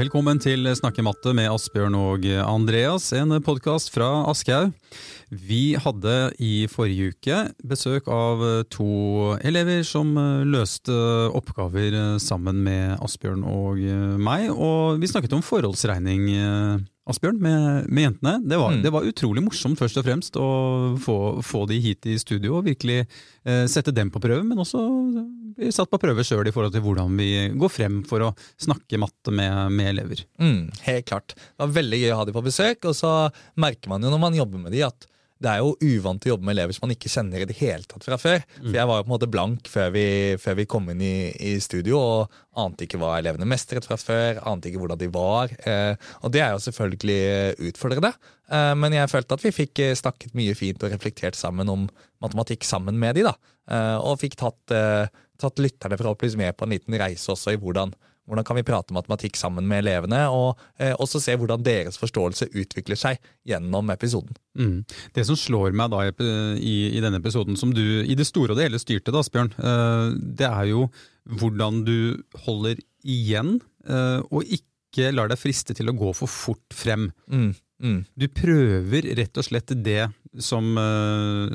Velkommen 0.00 0.38
til 0.40 0.64
Snakkematte 0.78 1.34
med 1.36 1.50
Asbjørn 1.50 1.92
og 1.98 2.22
Andreas, 2.40 3.10
en 3.12 3.34
podkast 3.44 3.90
fra 3.92 4.06
Aschehoug. 4.30 4.70
Vi 5.28 5.74
hadde 5.76 6.14
i 6.40 6.64
forrige 6.72 7.10
uke 7.12 7.40
besøk 7.68 8.08
av 8.08 8.40
to 8.72 9.34
elever 9.44 9.82
som 9.84 10.14
løste 10.48 10.96
oppgaver 11.36 11.98
sammen 12.16 12.62
med 12.64 12.96
Asbjørn 13.04 13.44
og 13.44 13.84
meg, 14.24 14.48
og 14.54 15.02
vi 15.02 15.10
snakket 15.10 15.36
om 15.36 15.44
forholdsregning. 15.44 16.30
Asbjørn, 17.10 17.40
med, 17.42 17.88
med 17.90 18.06
jentene. 18.06 18.34
Det 18.46 18.58
var, 18.60 18.74
mm. 18.74 18.82
det 18.84 18.92
var, 18.94 19.08
utrolig 19.10 19.42
morsomt 19.44 19.80
først 19.80 20.00
og 20.00 20.06
fremst 20.06 20.38
å 20.40 20.48
få, 21.02 21.16
få 21.44 21.64
de 21.70 21.80
hit 21.82 22.08
i 22.10 22.16
studio 22.20 22.58
og 22.58 22.66
virkelig 22.68 23.02
eh, 23.02 23.64
sette 23.70 23.94
dem 23.94 24.12
på 24.12 24.22
prøve, 24.22 24.44
men 24.46 24.62
også 24.62 24.82
bli 25.60 25.72
satt 25.74 25.90
på 25.92 26.00
prøve 26.00 26.24
sjøl 26.26 26.48
i 26.48 26.54
forhold 26.54 26.74
til 26.74 26.84
hvordan 26.84 27.16
vi 27.18 27.30
går 27.58 27.72
frem 27.72 28.00
for 28.08 28.28
å 28.28 28.32
snakke 28.60 29.00
matte 29.02 29.34
med, 29.34 29.74
med 29.76 29.92
elever. 29.94 30.24
Mm, 30.40 30.70
helt 30.86 31.08
klart. 31.10 31.34
Det 31.36 31.64
var 31.66 31.76
veldig 31.80 32.02
gøy 32.02 32.12
å 32.14 32.20
ha 32.20 32.28
de 32.28 32.36
på 32.36 32.46
besøk, 32.46 32.86
og 32.88 32.96
så 32.96 33.14
merker 33.60 33.92
man 33.92 34.06
jo 34.06 34.12
når 34.12 34.22
man 34.22 34.38
jobber 34.38 34.64
med 34.66 34.76
de 34.76 34.86
at 34.88 35.09
det 35.40 35.48
er 35.48 35.62
jo 35.62 35.72
uvant 35.80 36.26
å 36.26 36.32
jobbe 36.34 36.44
med 36.44 36.52
elever 36.52 36.76
som 36.76 36.84
man 36.84 36.92
ikke 36.92 37.10
kjenner 37.12 37.40
i 37.40 37.46
det 37.48 37.56
hele 37.60 37.86
tatt 37.88 38.04
fra 38.04 38.18
før. 38.20 38.42
For 38.58 38.76
Jeg 38.76 38.88
var 38.90 39.00
jo 39.00 39.06
på 39.06 39.08
en 39.08 39.14
måte 39.14 39.30
blank 39.32 39.70
før 39.72 39.94
vi, 39.94 40.04
før 40.40 40.58
vi 40.58 40.66
kom 40.68 40.90
inn 40.92 41.00
i, 41.00 41.14
i, 41.32 41.54
studio 41.64 41.96
og 42.00 42.36
ante 42.60 42.84
ikke 42.84 43.00
hva 43.00 43.14
elevene 43.16 43.48
mestret 43.48 43.88
fra 43.88 43.96
før. 44.00 44.42
Ante 44.50 44.68
ikke 44.68 44.82
hvordan 44.82 45.00
de 45.00 45.08
var. 45.14 45.54
Eh, 45.64 45.94
og 46.20 46.34
det 46.34 46.44
er 46.44 46.52
jo 46.52 46.60
selvfølgelig 46.66 47.70
utfordrende. 47.70 48.12
Eh, 48.52 48.74
men 48.76 48.98
jeg 48.98 49.12
følte 49.14 49.38
at 49.38 49.46
vi 49.46 49.56
fikk 49.62 49.82
snakket 50.02 50.36
mye 50.36 50.58
fint 50.58 50.84
og 50.84 50.92
reflektert 50.92 51.40
sammen 51.40 51.72
om 51.72 51.88
matematikk 52.20 52.68
sammen 52.68 53.00
med 53.00 53.16
de 53.16 53.24
da. 53.30 53.34
Eh, 53.70 53.96
og 53.96 54.20
fikk 54.20 54.36
tatt 54.40 54.76
eh, 54.76 55.08
tatt 55.40 55.60
lytterne 55.62 55.96
forhåpentligvis 55.96 56.36
med 56.36 56.56
på 56.56 56.66
en 56.66 56.74
liten 56.74 56.96
reise 57.00 57.32
også 57.32 57.54
i 57.54 57.60
hvordan, 57.60 57.94
hvordan 58.28 58.46
kan 58.46 58.58
vi 58.58 58.64
prate 58.66 58.94
matematikk 58.94 59.38
sammen 59.38 59.66
med 59.68 59.82
elevene, 59.84 60.22
og 60.30 60.60
eh, 60.78 60.92
også 60.92 61.20
se 61.22 61.34
hvordan 61.38 61.64
deres 61.66 61.98
forståelse 62.00 62.50
utvikler 62.52 62.98
seg 62.98 63.20
gjennom 63.48 63.90
episoden. 63.94 64.36
Mm. 64.58 64.82
Det 65.16 65.26
som 65.26 65.38
slår 65.38 65.74
meg 65.76 65.90
da 65.92 66.04
i, 66.06 66.76
i, 66.92 67.00
denne 67.02 67.20
episoden, 67.20 67.58
som 67.58 67.74
du 67.74 67.84
i 68.02 68.16
det 68.18 68.28
store 68.28 68.54
og 68.54 68.60
det 68.60 68.68
hele 68.68 68.82
styrte, 68.82 69.14
da, 69.14 69.24
Asbjørn, 69.24 69.52
eh, 69.58 70.06
det 70.40 70.48
er 70.50 70.70
jo 70.70 70.86
hvordan 71.40 71.84
du 71.86 71.98
holder 72.46 72.80
igjen, 73.06 73.58
eh, 73.88 74.20
og 74.30 74.44
ikke 74.46 74.69
lar 74.98 75.30
deg 75.30 75.38
friste 75.38 75.76
til 75.76 75.90
å 75.90 75.96
gå 75.96 76.12
for 76.16 76.30
fort 76.30 76.74
frem. 76.74 77.10
Mm. 77.30 77.52
Mm. 77.80 78.00
Du 78.18 78.26
prøver 78.28 79.06
rett 79.16 79.38
og 79.40 79.46
slett 79.46 79.72
det 79.80 80.02
som 80.38 80.76
uh, 80.78 81.48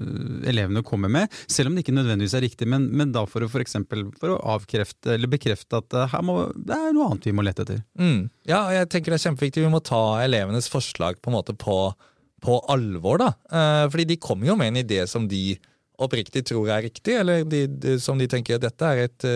elevene 0.50 0.82
kommer 0.84 1.12
med, 1.12 1.32
selv 1.48 1.70
om 1.70 1.76
det 1.76 1.86
ikke 1.86 1.96
nødvendigvis 1.96 2.34
er 2.36 2.44
riktig, 2.44 2.68
men, 2.68 2.88
men 2.92 3.14
da 3.16 3.24
for 3.30 3.46
å, 3.46 3.50
for 3.52 3.64
eksempel, 3.64 4.08
for 4.20 4.34
å 4.34 4.40
avkrefte 4.56 5.14
eller 5.16 5.32
bekrefte 5.32 5.80
at 5.80 5.96
uh, 5.96 6.08
her 6.12 6.26
må, 6.26 6.40
det 6.58 6.76
er 6.76 6.96
noe 6.96 7.12
annet 7.12 7.30
vi 7.30 7.36
må 7.36 7.46
lete 7.46 7.64
etter. 7.64 7.84
Mm. 8.00 8.26
Ja, 8.50 8.66
jeg 8.74 8.90
tenker 8.92 9.14
det 9.14 9.22
er 9.22 9.28
kjempeviktig. 9.30 9.64
Vi 9.64 9.72
må 9.72 9.84
ta 9.86 10.02
elevenes 10.26 10.68
forslag 10.72 11.22
på 11.22 11.32
en 11.32 11.38
måte 11.38 11.56
på, 11.62 11.78
på 12.44 12.60
alvor, 12.74 13.22
da. 13.22 13.32
Uh, 13.54 13.86
fordi 13.94 14.10
de 14.16 14.20
kommer 14.26 14.50
jo 14.50 14.58
med 14.60 14.74
en 14.74 14.82
idé 14.84 15.06
som 15.12 15.30
de 15.32 15.46
oppriktig 16.02 16.44
tror 16.50 16.74
er 16.74 16.84
riktig, 16.90 17.16
eller 17.22 17.46
de, 17.48 17.64
de, 17.72 17.96
som 18.04 18.20
de 18.20 18.28
tenker 18.28 18.58
at 18.58 18.66
dette 18.66 18.92
er 18.92 19.06
et 19.06 19.28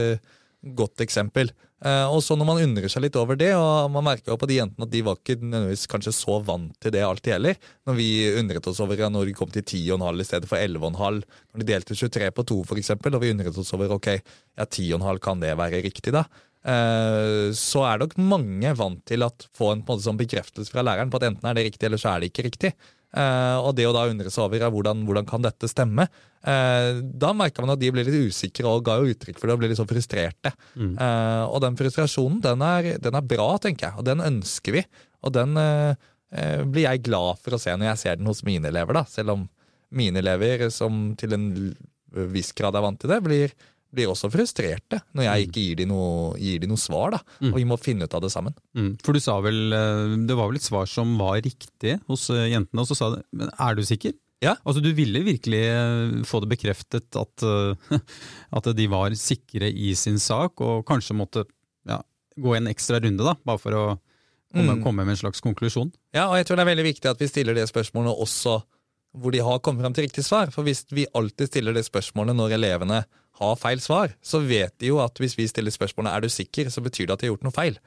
godt 0.76 1.00
eksempel. 1.06 1.54
Uh, 1.80 2.12
og 2.12 2.20
så 2.20 2.36
når 2.36 2.48
man 2.50 2.62
undrer 2.66 2.92
seg 2.92 3.06
litt 3.06 3.16
over 3.16 3.38
det, 3.40 3.54
og 3.56 3.88
man 3.94 4.04
merker 4.10 4.34
jo 4.34 4.40
på 4.40 4.50
de 4.50 4.58
jentene 4.58 4.84
at 4.84 4.92
de 4.92 5.04
var 5.06 5.16
ikke 5.16 5.38
nødvendigvis 5.40 5.88
kanskje 5.92 6.12
så 6.18 6.40
vant 6.44 6.74
til 6.84 6.92
det 6.92 7.06
alltid 7.08 7.38
heller. 7.38 7.56
Når 7.88 7.96
vi 7.96 8.10
undret 8.42 8.68
oss 8.68 8.82
over 8.84 9.06
når 9.08 9.32
de 9.32 9.38
kom 9.38 9.54
til 9.54 9.64
10,5 9.64 10.20
i 10.20 10.28
stedet 10.28 10.52
for 10.52 10.60
11,5, 10.60 11.24
når 11.24 11.64
de 11.64 11.70
delte 11.70 11.96
23 11.96 12.30
på 12.36 12.46
2 12.52 12.60
f.eks., 12.68 12.94
og 13.00 13.24
vi 13.24 13.32
undret 13.32 13.64
oss 13.64 13.74
over 13.78 13.96
ok, 13.96 14.12
ja 14.12 14.68
10,5 14.68 15.24
kan 15.24 15.44
det 15.46 15.56
være 15.60 15.84
riktig, 15.88 16.14
da? 16.16 16.28
Uh, 16.60 17.56
så 17.56 17.86
er 17.88 18.02
nok 18.02 18.18
mange 18.20 18.76
vant 18.76 19.00
til 19.08 19.24
å 19.24 19.32
få 19.56 19.72
en, 19.72 19.86
en 19.88 20.04
sånn 20.04 20.20
bekreftelse 20.20 20.74
fra 20.74 20.84
læreren 20.84 21.12
på 21.12 21.22
at 21.22 21.30
enten 21.30 21.48
er 21.48 21.56
det 21.56 21.70
riktig, 21.70 21.88
eller 21.88 22.02
så 22.02 22.12
er 22.12 22.20
det 22.20 22.34
ikke 22.34 22.50
riktig. 22.50 22.76
Uh, 23.10 23.58
og 23.66 23.72
det 23.74 23.88
å 23.90 23.94
da 23.96 24.04
undre 24.06 24.30
seg 24.30 24.44
over 24.44 24.62
er 24.62 24.70
hvordan, 24.70 25.02
hvordan 25.08 25.26
kan 25.30 25.42
dette 25.42 25.66
stemme, 25.72 26.06
uh, 26.46 27.00
da 27.02 27.32
merka 27.34 27.64
man 27.64 27.74
at 27.74 27.82
de 27.82 27.90
ble 27.94 28.04
litt 28.06 28.30
usikre 28.30 28.70
og 28.70 28.84
ga 28.86 29.00
jo 29.00 29.10
uttrykk 29.10 29.40
for 29.40 29.50
det 29.50 29.56
og 29.56 29.64
ble 29.64 29.72
litt 29.72 29.80
sånn 29.80 29.90
frustrerte. 29.90 30.54
Mm. 30.76 30.94
Uh, 30.94 31.46
og 31.50 31.64
den 31.66 31.80
frustrasjonen, 31.80 32.38
den 32.46 32.66
er, 32.66 32.92
den 33.02 33.18
er, 33.18 33.26
bra, 33.26 33.50
tenker 33.62 33.90
jeg, 33.90 33.98
og 33.98 34.06
den 34.06 34.22
ønsker 34.26 34.78
vi. 34.78 34.86
Og 35.26 35.34
den 35.36 35.58
blir 36.70 36.84
jeg 36.86 37.02
glad 37.04 37.40
for 37.42 37.58
å 37.58 37.60
se 37.60 37.74
når 37.74 37.90
jeg 37.90 38.00
ser 38.04 38.20
den 38.20 38.30
hos 38.30 38.44
mine 38.48 38.70
elever, 38.70 38.96
da. 38.96 39.02
Selv 39.10 39.34
om 39.34 39.48
mine 39.98 40.22
elever, 40.22 40.68
som 40.72 41.10
til 41.20 41.34
en 41.36 41.48
viss 42.32 42.54
grad 42.56 42.78
er 42.78 42.86
vant 42.86 43.02
til 43.02 43.12
det, 43.12 43.18
blir 43.26 43.56
blir 43.96 44.10
også 44.12 44.30
frustrerte 44.34 45.00
når 45.18 45.26
jeg 45.26 45.48
ikke 45.48 45.64
gir 45.64 45.82
dem 45.82 45.92
noe, 45.94 46.34
gir 46.40 46.62
de 46.62 46.70
noe 46.70 46.80
svar. 46.80 47.16
da, 47.16 47.20
mm. 47.42 47.52
Og 47.52 47.60
vi 47.60 47.68
må 47.68 47.78
finne 47.82 48.06
ut 48.06 48.16
av 48.16 48.24
det 48.24 48.32
sammen. 48.34 48.56
Mm. 48.78 48.92
For 49.06 49.16
du 49.16 49.24
sa 49.24 49.40
vel, 49.44 49.60
eh, 49.74 50.16
Det 50.30 50.38
var 50.38 50.50
vel 50.50 50.60
et 50.60 50.66
svar 50.66 50.90
som 50.90 51.16
var 51.20 51.42
riktig 51.46 52.00
hos 52.08 52.30
eh, 52.34 52.50
jentene, 52.54 52.84
og 52.84 52.90
så 52.90 52.98
sa 52.98 53.14
du 53.16 53.22
men 53.36 53.50
er 53.50 53.78
du 53.78 53.84
sikker? 53.86 54.14
Ja. 54.44 54.56
Altså 54.64 54.84
Du 54.84 54.92
ville 54.96 55.24
virkelig 55.26 55.64
eh, 55.68 56.20
få 56.28 56.42
det 56.44 56.52
bekreftet 56.54 57.20
at, 57.20 57.48
at 58.58 58.70
de 58.76 58.90
var 58.92 59.16
sikre 59.18 59.72
i 59.72 59.94
sin 59.96 60.20
sak, 60.20 60.62
og 60.62 60.86
kanskje 60.88 61.18
måtte 61.18 61.48
ja, 61.90 62.02
gå 62.38 62.56
en 62.56 62.70
ekstra 62.72 63.02
runde, 63.02 63.26
da, 63.26 63.36
bare 63.46 63.62
for 63.62 63.76
å 63.78 63.86
komme, 64.54 64.76
mm. 64.78 64.84
komme 64.86 65.06
med 65.06 65.18
en 65.18 65.24
slags 65.26 65.42
konklusjon? 65.46 65.92
Ja, 66.16 66.30
og 66.30 66.38
jeg 66.40 66.48
tror 66.48 66.60
det 66.60 66.66
er 66.68 66.74
veldig 66.74 66.92
viktig 66.92 67.10
at 67.10 67.22
vi 67.22 67.30
stiller 67.30 67.58
det 67.58 67.70
spørsmålet 67.70 68.22
også 68.28 68.62
hvor 69.18 69.34
de 69.34 69.42
har 69.42 69.62
kommet 69.66 69.84
fram 69.84 69.96
til 69.96 70.06
riktig 70.06 70.24
svar. 70.26 70.52
For 70.54 70.66
hvis 70.68 70.84
vi 70.94 71.08
alltid 71.18 71.50
stiller 71.50 71.76
det 71.76 71.86
spørsmålet 71.88 72.38
når 72.38 72.58
elevene 72.60 73.04
har 73.40 73.56
feil 73.60 73.82
svar, 73.84 74.14
så 74.22 74.42
vet 74.44 74.76
de 74.82 74.92
jo 74.92 75.00
at 75.04 75.20
hvis 75.22 75.38
vi 75.40 75.48
stiller 75.48 75.72
spørsmålet 75.72 76.12
'er 76.12 76.22
du 76.22 76.30
sikker', 76.30 76.70
så 76.70 76.84
betyr 76.84 77.08
det 77.08 77.14
at 77.14 77.20
de 77.20 77.28
har 77.28 77.36
gjort 77.36 77.48
noe 77.48 77.56
feil. 77.56 77.80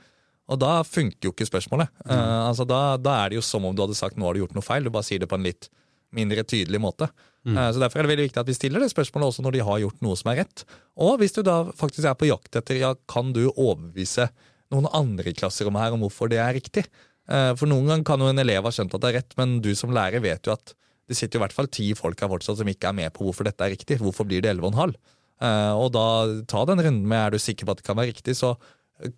Og 0.50 0.58
da 0.58 0.82
funker 0.82 1.28
jo 1.28 1.32
ikke 1.32 1.46
spørsmålet. 1.46 1.88
Mm. 2.04 2.10
Uh, 2.10 2.48
altså 2.48 2.66
da, 2.66 2.96
da, 2.96 3.14
er 3.22 3.30
det 3.30 3.38
jo 3.38 3.44
som 3.46 3.64
om 3.64 3.74
du 3.74 3.82
hadde 3.82 3.98
sagt 3.98 4.16
'nå 4.16 4.26
har 4.26 4.34
du 4.34 4.42
gjort 4.42 4.56
noe 4.56 4.64
feil', 4.64 4.84
du 4.84 4.90
bare 4.90 5.06
sier 5.06 5.20
det 5.22 5.28
på 5.28 5.38
en 5.38 5.46
litt 5.46 5.68
mindre 6.12 6.44
tydelig 6.44 6.80
måte. 6.80 7.08
Mm. 7.46 7.56
Uh, 7.56 7.70
så 7.72 7.80
Derfor 7.80 8.00
er 8.00 8.02
det 8.02 8.12
veldig 8.12 8.28
viktig 8.28 8.40
at 8.40 8.50
vi 8.50 8.58
stiller 8.58 8.80
det 8.80 8.92
spørsmålet 8.92 9.28
også 9.28 9.42
når 9.42 9.52
de 9.52 9.62
har 9.68 9.78
gjort 9.84 10.02
noe 10.02 10.16
som 10.16 10.32
er 10.32 10.44
rett. 10.44 10.64
Og 10.96 11.18
hvis 11.22 11.32
du 11.32 11.42
da 11.42 11.64
faktisk 11.72 12.04
er 12.04 12.18
på 12.18 12.28
jakt 12.28 12.56
etter 12.56 12.80
ja, 12.80 12.94
kan 13.08 13.32
du 13.32 13.48
overbevise 13.52 14.28
noen 14.72 14.88
andre 14.92 15.30
i 15.30 15.36
klasserommet 15.36 15.82
her 15.82 15.92
om 15.92 16.04
hvorfor 16.04 16.28
det 16.32 16.40
er 16.42 16.54
riktig. 16.56 16.84
Uh, 17.30 17.54
for 17.54 17.70
noen 17.70 17.86
ganger 17.86 18.04
kan 18.04 18.20
jo 18.20 18.28
en 18.32 18.42
elev 18.42 18.64
ha 18.66 18.72
skjønt 18.74 18.94
at 18.94 19.02
det 19.04 19.10
er 19.10 19.18
rett, 19.20 19.36
men 19.38 19.60
du 19.62 19.72
som 19.78 19.92
lærer 19.94 20.24
vet 20.24 20.46
jo 20.46 20.56
at 20.56 20.74
det 21.08 21.18
sitter 21.18 21.38
i 21.38 21.42
hvert 21.44 21.54
fall 21.54 21.68
ti 21.70 21.90
folk 21.98 22.20
her 22.22 22.30
fortsatt 22.30 22.60
som 22.60 22.68
ikke 22.68 22.88
er 22.90 22.96
med 22.96 23.12
på 23.14 23.26
hvorfor 23.26 23.46
dette 23.46 23.64
er 23.64 23.74
riktig. 23.74 23.98
Hvorfor 24.00 24.26
blir 24.28 24.42
det 24.42 24.54
11,5? 24.54 24.94
Uh, 25.42 25.74
og 25.74 25.90
da 25.94 26.06
ta 26.46 26.62
den 26.68 26.82
runden 26.84 27.08
med 27.08 27.18
er 27.18 27.34
du 27.34 27.42
sikker 27.42 27.66
på 27.66 27.74
at 27.74 27.80
det 27.80 27.88
kan 27.88 27.98
være 27.98 28.12
riktig, 28.12 28.36
så 28.38 28.54
uh, 28.54 29.14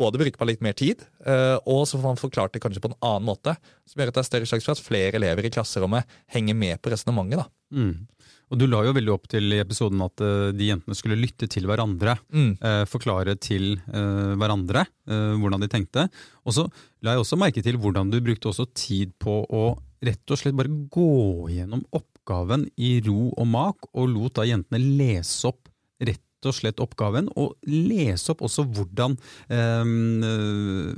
både 0.00 0.18
bruker 0.18 0.40
man 0.40 0.50
litt 0.50 0.64
mer 0.64 0.74
tid, 0.74 1.04
uh, 1.26 1.60
og 1.62 1.84
så 1.86 1.98
får 1.98 2.06
man 2.08 2.20
forklart 2.20 2.56
det 2.56 2.62
kanskje 2.64 2.82
på 2.82 2.90
en 2.90 2.98
annen 2.98 3.28
måte, 3.28 3.54
som 3.86 4.00
gjør 4.00 4.10
at 4.10 4.18
det 4.18 4.24
er 4.24 4.30
større 4.30 4.48
sjanse 4.50 4.66
for 4.66 4.74
at 4.74 4.82
flere 4.82 5.20
elever 5.20 5.46
i 5.46 5.52
klasserommet 5.54 6.16
henger 6.34 6.58
med 6.58 6.80
på 6.82 6.90
resonnementet. 6.94 7.52
Mm. 7.70 8.08
Og 8.50 8.58
Du 8.58 8.64
la 8.66 8.80
jo 8.82 8.96
veldig 8.96 9.12
opp 9.14 9.28
til 9.30 9.46
i 9.54 9.60
episoden 9.62 10.00
at 10.02 10.22
de 10.58 10.66
jentene 10.66 10.96
skulle 10.98 11.20
lytte 11.20 11.46
til 11.46 11.68
hverandre. 11.70 12.16
Mm. 12.34 12.56
forklare 12.90 13.36
til 13.38 13.76
hverandre 13.86 14.82
hvordan 15.06 15.62
de 15.62 15.68
tenkte. 15.70 16.08
Og 16.42 16.56
så 16.56 16.64
la 17.06 17.14
jeg 17.14 17.22
også 17.22 17.38
merke 17.38 17.62
til 17.62 17.78
hvordan 17.78 18.10
du 18.10 18.18
brukte 18.18 18.50
også 18.50 18.66
tid 18.74 19.14
på 19.22 19.36
å 19.46 19.62
rett 20.02 20.34
og 20.34 20.40
slett 20.40 20.58
bare 20.58 20.72
gå 20.90 21.12
gjennom 21.54 21.84
opp 21.94 22.10
oppgaven 22.30 22.68
i 22.78 23.00
ro 23.06 23.30
og 23.34 23.46
mak, 23.48 23.90
og 23.94 24.10
lot 24.10 24.38
da 24.38 24.46
jentene 24.46 24.80
lese 24.80 25.48
opp 25.50 25.68
rett 26.00 26.46
og 26.46 26.56
slett 26.56 26.80
oppgaven, 26.80 27.28
og 27.36 27.56
lese 27.68 28.32
opp 28.32 28.40
også 28.46 28.64
hvordan 28.64 29.16
um, 29.50 30.22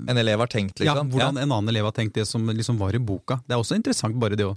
En 0.07 0.21
elev 0.21 0.39
har 0.39 0.51
tenkt, 0.53 0.79
liksom? 0.79 1.09
Ja, 1.09 1.17
hvordan 1.17 1.41
ja. 1.41 1.43
en 1.43 1.51
annen 1.57 1.73
elev 1.73 1.89
har 1.89 1.97
tenkt 1.97 2.15
det 2.15 2.29
som 2.29 2.47
liksom 2.47 2.79
var 2.79 2.95
i 2.95 3.03
boka. 3.03 3.41
Det 3.47 3.57
er 3.57 3.63
også 3.63 3.79
interessant, 3.79 4.19
bare 4.21 4.39
det 4.39 4.47
å 4.47 4.55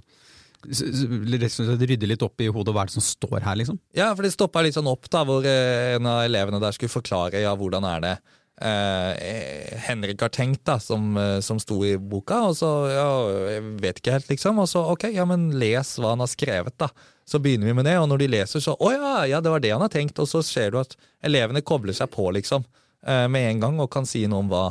rydde 0.66 2.08
litt 2.08 2.22
opp 2.24 2.40
i 2.42 2.48
hodet 2.50 2.72
hva 2.74 2.84
er 2.84 2.88
det 2.90 2.96
som 2.96 3.04
står 3.04 3.42
her, 3.44 3.58
liksom. 3.58 3.80
Ja, 3.94 4.12
for 4.14 4.26
det 4.26 4.32
stoppa 4.34 4.62
litt 4.64 4.76
sånn 4.76 4.88
opp, 4.90 5.10
da, 5.12 5.24
hvor 5.26 5.46
eh, 5.46 5.96
en 5.96 6.08
av 6.10 6.24
elevene 6.26 6.62
der 6.62 6.74
skulle 6.74 6.92
forklare 6.92 7.42
ja, 7.42 7.52
hvordan 7.58 7.86
er 7.86 8.02
det 8.02 8.16
eh, 8.60 9.78
Henrik 9.86 10.20
har 10.20 10.28
tenkt, 10.28 10.64
da, 10.64 10.78
som, 10.80 11.16
eh, 11.16 11.40
som 11.40 11.60
sto 11.60 11.84
i 11.84 11.96
boka. 11.98 12.40
Og 12.48 12.56
så 12.56 12.70
ja, 12.92 13.10
jeg 13.52 13.66
vet 13.82 14.00
ikke 14.00 14.16
helt, 14.16 14.30
liksom. 14.32 14.62
Og 14.62 14.70
så 14.70 14.84
ok, 14.92 15.10
ja, 15.14 15.26
men 15.28 15.50
les 15.58 15.96
hva 16.00 16.14
han 16.14 16.24
har 16.24 16.32
skrevet, 16.32 16.76
da. 16.80 16.90
Så 17.26 17.40
begynner 17.42 17.66
vi 17.66 17.74
med 17.74 17.88
det, 17.88 17.96
og 17.98 18.08
når 18.08 18.22
de 18.22 18.32
leser, 18.36 18.62
så 18.62 18.76
å 18.78 18.92
ja, 18.94 19.14
ja, 19.26 19.42
det 19.42 19.50
var 19.50 19.62
det 19.62 19.74
han 19.74 19.82
har 19.82 19.92
tenkt. 19.92 20.18
Og 20.22 20.30
så 20.30 20.42
ser 20.46 20.72
du 20.72 20.80
at 20.82 20.96
elevene 21.26 21.64
kobler 21.66 21.96
seg 21.96 22.10
på, 22.12 22.28
liksom, 22.36 22.66
eh, 23.06 23.26
med 23.28 23.50
en 23.50 23.64
gang, 23.66 23.80
og 23.82 23.90
kan 23.92 24.06
si 24.08 24.26
noe 24.30 24.44
om 24.44 24.52
hva, 24.52 24.66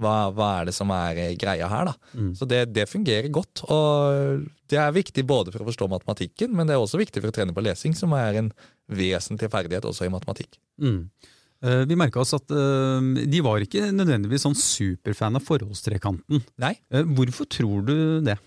hva, 0.00 0.14
hva 0.34 0.48
er 0.58 0.70
det 0.70 0.74
som 0.76 0.90
er 0.94 1.20
eh, 1.22 1.36
greia 1.38 1.68
her, 1.70 1.92
da. 1.92 1.94
Mm. 2.14 2.32
Så 2.38 2.48
det, 2.50 2.64
det, 2.74 2.88
fungerer 2.90 3.30
godt. 3.32 3.62
Og 3.68 4.48
det 4.70 4.80
er 4.82 4.96
viktig 4.96 5.24
både 5.28 5.54
for 5.54 5.62
å 5.62 5.70
forstå 5.70 5.90
matematikken, 5.92 6.54
men 6.56 6.68
det 6.68 6.76
er 6.76 6.82
også 6.82 7.00
viktig 7.00 7.22
for 7.22 7.30
å 7.30 7.36
trene 7.36 7.54
på 7.56 7.64
lesing, 7.64 7.94
som 7.96 8.16
er 8.18 8.42
en 8.42 8.54
vesentlig 8.90 9.50
ferdighet 9.52 9.86
også 9.86 10.08
i 10.08 10.12
matematikk. 10.12 10.58
Mm. 10.82 11.04
Eh, 11.60 11.82
vi 11.88 11.98
merka 11.98 12.22
oss 12.22 12.32
at 12.36 12.52
uh, 12.54 13.00
de 13.00 13.40
var 13.44 13.60
ikke 13.60 13.90
nødvendigvis 13.92 14.46
sånn 14.46 14.56
superfan 14.56 15.36
av 15.36 15.44
forholdstrekanten. 15.44 16.40
Nei. 16.62 16.72
Uh, 16.92 17.04
hvorfor 17.18 17.48
tror 17.52 17.84
du 17.84 17.96
det? 18.24 18.38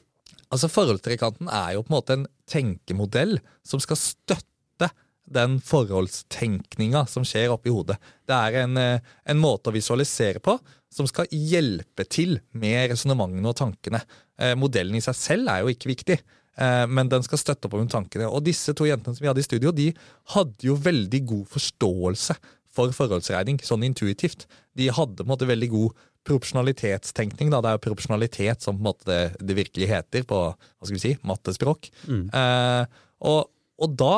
Altså 0.54 0.69
Forholdstrekanten 0.69 1.50
er 1.50 1.74
jo 1.75 1.81
på 1.86 1.89
en 1.89 1.95
måte 1.95 2.18
en 2.18 2.27
tenkemodell 2.50 3.39
som 3.65 3.81
skal 3.81 3.98
støtte 3.98 4.89
den 5.33 5.57
forholdstenkninga 5.63 7.06
som 7.10 7.25
skjer 7.27 7.54
oppi 7.54 7.71
hodet. 7.74 7.98
Det 8.27 8.36
er 8.36 8.63
en, 8.63 8.77
eh, 8.77 9.00
en 9.25 9.39
måte 9.39 9.71
å 9.71 9.74
visualisere 9.74 10.39
på 10.44 10.59
som 10.92 11.07
skal 11.07 11.25
hjelpe 11.31 12.06
til 12.06 12.39
med 12.51 12.92
resonnementene 12.92 13.50
og 13.50 13.56
tankene. 13.56 14.04
Eh, 14.38 14.54
modellen 14.56 14.95
i 14.95 15.01
seg 15.01 15.16
selv 15.16 15.50
er 15.50 15.62
jo 15.62 15.74
ikke 15.74 15.89
viktig, 15.95 16.19
eh, 16.57 16.86
men 16.86 17.09
den 17.09 17.24
skal 17.24 17.38
støtte 17.38 17.66
opp 17.66 17.74
om 17.74 17.88
tankene. 17.88 18.30
Og 18.30 18.44
disse 18.44 18.75
to 18.75 18.83
jentene 18.83 19.16
som 19.16 19.24
vi 19.24 19.27
hadde 19.31 19.39
i 19.39 19.50
studio, 19.50 19.71
de 19.71 19.94
hadde 20.36 20.62
jo 20.62 20.75
veldig 20.75 21.25
god 21.25 21.48
forståelse 21.48 22.36
for 22.73 22.93
forholdsregning, 22.95 23.59
sånn 23.63 23.85
intuitivt. 23.85 24.47
De 24.77 24.89
hadde 24.93 25.21
på 25.21 25.27
en 25.27 25.33
måte 25.33 25.49
veldig 25.49 25.69
god 25.73 26.03
proporsjonalitetstenkning. 26.27 27.51
Da. 27.51 27.61
Det 27.61 27.71
er 27.71 27.77
jo 27.77 27.85
proporsjonalitet 27.87 28.65
som 28.65 28.77
på 28.77 28.83
en 28.83 28.89
måte 28.89 29.09
det, 29.09 29.21
det 29.43 29.57
virkelig 29.59 29.89
heter 29.91 30.27
på 30.27 30.39
hva 30.53 30.87
skal 30.87 30.97
vi 30.97 31.03
si, 31.03 31.15
mattespråk. 31.27 31.89
Mm. 32.07 32.27
Eh, 32.29 33.01
og, 33.29 33.41
og, 33.79 33.97
da 33.99 34.13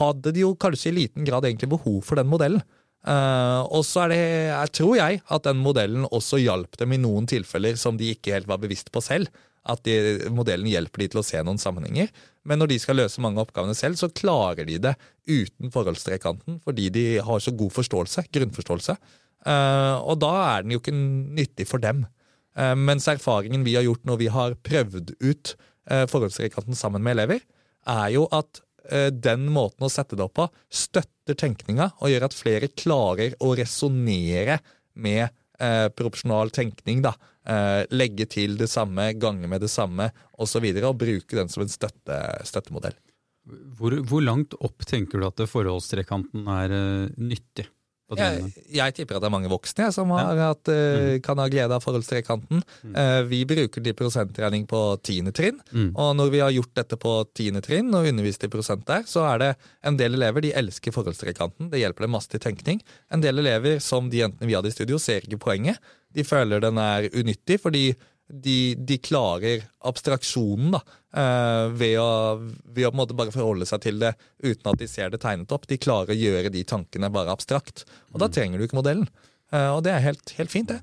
hadde 0.00 0.34
de 0.34 0.44
jo 0.44 0.54
kanskje 0.60 0.92
i 0.92 0.98
liten 1.02 1.26
grad 1.26 1.48
egentlig 1.48 1.72
behov 1.72 2.00
for 2.06 2.20
den 2.20 2.30
modellen. 2.30 2.62
Eh, 3.00 3.60
og 3.72 3.82
så 3.88 4.04
er 4.04 4.12
det, 4.12 4.22
jeg 4.52 4.74
tror 4.78 4.96
jeg, 5.00 5.22
at 5.36 5.46
den 5.48 5.62
modellen 5.64 6.06
også 6.10 6.40
hjalp 6.42 6.78
dem 6.80 6.94
i 6.94 7.00
noen 7.00 7.28
tilfeller 7.30 7.78
som 7.80 7.98
de 7.98 8.12
ikke 8.14 8.36
helt 8.36 8.50
var 8.50 8.62
bevisst 8.62 8.92
på 8.94 9.02
selv. 9.04 9.30
At 9.68 9.82
de, 9.84 9.94
modellen 10.32 10.68
hjelper 10.70 11.02
de 11.02 11.08
til 11.12 11.20
å 11.20 11.24
se 11.26 11.40
noen 11.44 11.60
sammenhenger. 11.60 12.08
Men 12.48 12.62
når 12.62 12.72
de 12.72 12.78
skal 12.80 12.96
løse 13.00 13.20
mange 13.20 13.40
av 13.40 13.48
oppgavene 13.48 13.76
selv, 13.76 13.98
så 14.00 14.08
klarer 14.08 14.68
de 14.68 14.78
det 14.80 14.94
uten 15.28 15.72
forholdstrekanten, 15.74 16.60
fordi 16.64 16.88
de 16.94 17.04
har 17.26 17.42
så 17.44 17.52
god 17.52 17.74
forståelse, 17.76 18.24
grunnforståelse. 18.32 18.96
Uh, 19.40 19.96
og 20.04 20.18
da 20.20 20.32
er 20.46 20.64
den 20.64 20.74
jo 20.74 20.80
ikke 20.80 20.96
nyttig 20.96 21.68
for 21.68 21.82
dem. 21.82 22.06
Uh, 22.56 22.72
mens 22.76 23.08
erfaringen 23.08 23.64
vi 23.66 23.76
har 23.76 23.84
gjort 23.86 24.08
når 24.08 24.22
vi 24.24 24.32
har 24.32 24.56
prøvd 24.68 25.16
ut 25.20 25.56
forholdstrekanten 25.90 26.76
sammen 26.78 27.02
med 27.02 27.16
elever, 27.16 27.40
er 27.88 28.10
jo 28.14 28.26
at 28.36 28.60
Eh, 28.88 29.10
den 29.12 29.46
måten 29.52 29.86
å 29.86 29.92
sette 29.92 30.16
det 30.16 30.24
opp 30.24 30.36
på 30.38 30.46
støtter 30.72 31.36
tenkninga 31.38 31.90
og 32.00 32.10
gjør 32.10 32.26
at 32.26 32.36
flere 32.36 32.70
klarer 32.72 33.36
å 33.42 33.52
resonnere 33.58 34.58
med 34.98 35.28
eh, 35.60 35.88
proporsjonal 35.94 36.50
tenkning. 36.54 37.02
da, 37.04 37.14
eh, 37.46 37.84
Legge 37.90 38.26
til 38.26 38.56
det 38.56 38.70
samme, 38.70 39.12
gange 39.14 39.48
med 39.48 39.60
det 39.60 39.70
samme 39.70 40.10
osv. 40.10 40.40
Og, 40.40 40.48
så 40.48 40.60
videre, 40.60 40.88
og 40.88 40.98
bruke 40.98 41.36
den 41.36 41.48
som 41.48 41.62
en 41.62 41.72
støtte, 41.72 42.18
støttemodell. 42.48 42.96
Hvor, 43.76 43.96
hvor, 44.06 44.22
langt 44.22 44.54
opp 44.60 44.84
tenker 44.86 45.20
du 45.20 45.26
at 45.26 45.40
forholdstrekanten 45.48 46.48
er 46.48 46.74
eh, 46.76 47.12
nyttig? 47.18 47.66
Jeg, 48.18 48.50
jeg, 48.74 48.94
tipper 48.96 49.18
at 49.18 49.22
det 49.22 49.28
er 49.28 49.34
mange 49.34 49.50
voksne 49.52 49.90
som 49.94 50.10
har, 50.16 50.38
at, 50.50 50.70
uh, 50.70 51.16
kan 51.22 51.38
ha 51.38 51.46
glede 51.52 51.76
av 51.76 51.84
forholdstrekanten. 51.84 52.62
Mm. 52.82 52.96
Uh, 52.96 53.20
vi 53.30 53.42
bruker 53.48 53.84
det 53.84 53.94
i 53.94 53.98
prosentregning 53.98 54.66
på 54.70 54.80
tiende 55.06 55.34
trinn. 55.36 55.60
Mm. 55.70 55.92
Og 55.94 56.12
når 56.18 56.34
vi 56.34 56.42
har 56.42 56.54
gjort 56.54 56.74
dette 56.80 56.98
på 57.00 57.14
tiende 57.36 57.62
trinn 57.64 57.92
og 57.94 58.08
undervist 58.10 58.46
i 58.46 58.50
prosent 58.52 58.86
der, 58.88 59.06
så 59.10 59.24
er 59.30 59.42
det 59.44 59.52
en 59.86 60.00
del 60.00 60.18
elever 60.18 60.44
de 60.44 60.54
elsker 60.58 60.94
forholdstrekanten. 60.96 61.70
Det 61.70 61.82
hjelper 61.82 62.06
dem 62.06 62.16
masse 62.16 62.32
til 62.32 62.42
tenkning. 62.42 62.82
En 63.14 63.22
del 63.22 63.42
elever, 63.42 63.78
som 63.84 64.10
de 64.10 64.24
jentene 64.24 64.50
vi 64.50 64.58
hadde 64.58 64.72
i 64.72 64.74
studio, 64.74 64.98
ser 65.02 65.26
ikke 65.26 65.42
poenget. 65.46 65.78
De 66.10 66.26
føler 66.26 66.62
den 66.62 66.78
er 66.82 67.06
unyttig 67.14 67.60
fordi 67.62 67.92
de, 68.30 68.74
de, 68.78 68.98
klarer 69.02 69.64
abstraksjonen 69.86 70.76
da, 70.76 70.80
eh, 71.16 71.64
ved, 71.74 71.96
å, 72.00 72.10
ved 72.70 72.88
å, 72.88 73.06
bare 73.12 73.34
forholde 73.34 73.68
seg 73.68 73.82
til 73.86 73.98
det 74.02 74.14
uten 74.44 74.70
at 74.72 74.78
de 74.80 74.88
ser 74.90 75.10
det 75.12 75.22
tegnet 75.24 75.52
opp. 75.54 75.66
De 75.70 75.80
klarer 75.80 76.14
å 76.14 76.20
gjøre 76.20 76.52
de 76.54 76.62
tankene 76.68 77.10
bare 77.12 77.34
abstrakt. 77.34 77.84
Og 78.12 78.20
da 78.22 78.30
mm. 78.30 78.36
trenger 78.36 78.60
du 78.60 78.68
ikke 78.68 78.80
modellen. 78.80 79.10
Eh, 79.50 79.70
og 79.72 79.82
det 79.86 79.96
er 79.96 80.06
helt, 80.10 80.34
helt 80.38 80.52
fint, 80.52 80.70
det. 80.70 80.80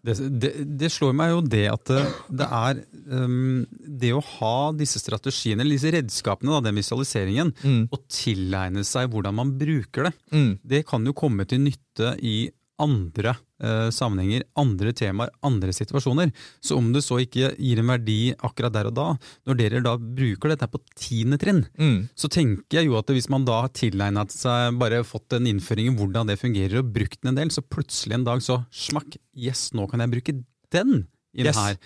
Det, 0.00 0.14
det. 0.40 0.50
det, 0.78 0.88
slår 0.94 1.14
meg 1.18 1.32
jo 1.32 1.40
det 1.42 1.64
at 1.68 1.90
det, 1.90 2.02
det 2.38 2.46
er 2.54 2.78
um, 3.10 3.64
Det 3.98 4.12
å 4.14 4.22
ha 4.38 4.70
disse 4.78 5.00
strategiene, 5.02 5.64
eller 5.64 5.74
disse 5.74 5.90
redskapene, 5.92 6.54
da, 6.54 6.68
den 6.68 6.78
visualiseringen, 6.78 7.50
mm. 7.60 7.82
og 7.90 8.04
tilegne 8.12 8.86
seg 8.86 9.10
hvordan 9.12 9.36
man 9.36 9.50
bruker 9.58 10.08
det, 10.08 10.14
mm. 10.32 10.52
det 10.62 10.84
kan 10.88 11.04
jo 11.06 11.16
komme 11.18 11.48
til 11.50 11.64
nytte 11.66 12.14
i 12.22 12.36
andre 12.82 13.32
eh, 13.62 13.88
sammenhenger, 13.94 14.44
andre 14.58 14.92
temaer, 14.96 15.32
andre 15.46 15.72
situasjoner. 15.74 16.32
Så 16.60 16.76
om 16.78 16.90
det 16.94 17.02
så 17.06 17.18
ikke 17.22 17.52
gir 17.54 17.80
en 17.80 17.92
verdi 17.92 18.18
akkurat 18.34 18.74
der 18.74 18.90
og 18.90 18.96
da, 18.96 19.08
når 19.48 19.60
dere 19.60 19.82
da 19.84 19.96
bruker 19.96 20.52
dette 20.52 20.68
på 20.70 20.80
tiende 20.98 21.40
trinn, 21.40 21.62
mm. 21.78 21.98
så 22.18 22.30
tenker 22.32 22.80
jeg 22.80 22.90
jo 22.90 22.98
at 23.00 23.12
hvis 23.12 23.30
man 23.32 23.46
da 23.48 23.62
har 23.64 23.74
tilegnet 23.76 24.34
seg, 24.34 24.76
bare 24.80 25.04
fått 25.06 25.38
en 25.38 25.48
innføring 25.50 25.90
i 25.90 25.96
hvordan 25.96 26.30
det 26.30 26.40
fungerer, 26.40 26.80
og 26.82 26.92
brukt 26.94 27.20
den 27.22 27.34
en 27.34 27.40
del, 27.40 27.52
så 27.54 27.64
plutselig 27.64 28.18
en 28.18 28.26
dag 28.28 28.42
så 28.44 28.60
smakk, 28.74 29.18
yes, 29.36 29.70
nå 29.76 29.88
kan 29.90 30.04
jeg 30.04 30.12
bruke 30.12 30.36
den 30.74 31.06
i 31.36 31.46
yes. 31.46 31.58
her. 31.58 31.80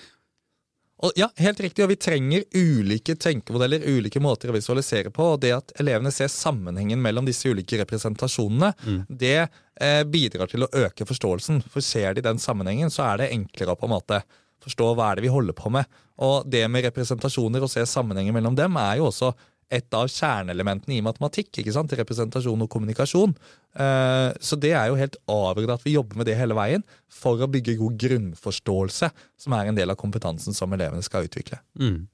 Og 1.01 1.17
ja, 1.17 1.31
helt 1.41 1.61
riktig, 1.61 1.85
og 1.85 1.91
Vi 1.91 1.97
trenger 1.97 2.43
ulike 2.53 3.15
tenkemodeller, 3.17 3.87
ulike 3.89 4.21
måter 4.21 4.51
å 4.51 4.57
visualisere 4.57 5.13
på. 5.15 5.33
og 5.35 5.41
Det 5.41 5.53
at 5.57 5.73
elevene 5.81 6.13
ser 6.13 6.29
sammenhengen 6.29 7.01
mellom 7.01 7.29
disse 7.29 7.49
ulike 7.49 7.79
representasjonene, 7.81 8.73
mm. 8.85 9.01
det 9.09 9.39
eh, 9.81 10.03
bidrar 10.05 10.51
til 10.51 10.67
å 10.67 10.71
øke 10.85 11.09
forståelsen. 11.09 11.63
For 11.73 11.85
Ser 11.85 12.15
de 12.15 12.27
den 12.27 12.43
sammenhengen, 12.43 12.93
så 12.93 13.07
er 13.09 13.23
det 13.23 13.33
enklere 13.33 13.73
å 13.73 13.81
på 13.81 13.89
en 13.89 13.97
måte 13.97 14.21
forstå 14.61 14.91
hva 14.93 15.09
er 15.09 15.19
det 15.19 15.25
vi 15.25 15.33
holder 15.33 15.57
på 15.57 15.73
med. 15.73 15.89
Og 16.21 16.45
Det 16.51 16.67
med 16.69 16.85
representasjoner 16.91 17.65
og 17.65 17.73
se 17.73 17.87
sammenhengen 17.89 18.37
mellom 18.37 18.59
dem 18.59 18.77
er 18.77 18.99
jo 19.01 19.09
også 19.09 19.33
et 19.71 19.97
av 19.97 20.09
kjerneelementene 20.11 20.97
i 20.97 21.05
matematikk. 21.05 21.53
ikke 21.63 21.75
sant? 21.75 21.93
Representasjon 21.99 22.65
og 22.65 22.71
kommunikasjon. 22.73 23.35
Eh, 23.79 24.31
så 24.43 24.59
det 24.59 24.73
er 24.75 24.91
jo 24.91 24.99
helt 24.99 25.19
avgjørende 25.31 25.79
at 25.79 25.87
vi 25.87 25.95
jobber 25.95 26.21
med 26.21 26.27
det 26.27 26.39
hele 26.39 26.57
veien 26.59 26.85
for 27.07 27.39
å 27.39 27.51
bygge 27.51 27.79
god 27.79 27.99
grunnforståelse, 28.03 29.13
som 29.39 29.57
er 29.57 29.71
en 29.71 29.79
del 29.79 29.95
av 29.95 30.01
kompetansen 30.01 30.57
som 30.57 30.75
elevene 30.75 31.07
skal 31.07 31.29
utvikle. 31.29 31.63
Mm. 31.79 32.09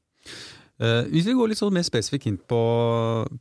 Uh, 0.76 1.06
hvis 1.08 1.24
vi 1.24 1.32
går 1.32 1.48
litt 1.48 1.56
sånn 1.56 1.72
mer 1.72 1.86
spesifikt 1.86 2.26
inn 2.28 2.34
på, 2.36 2.58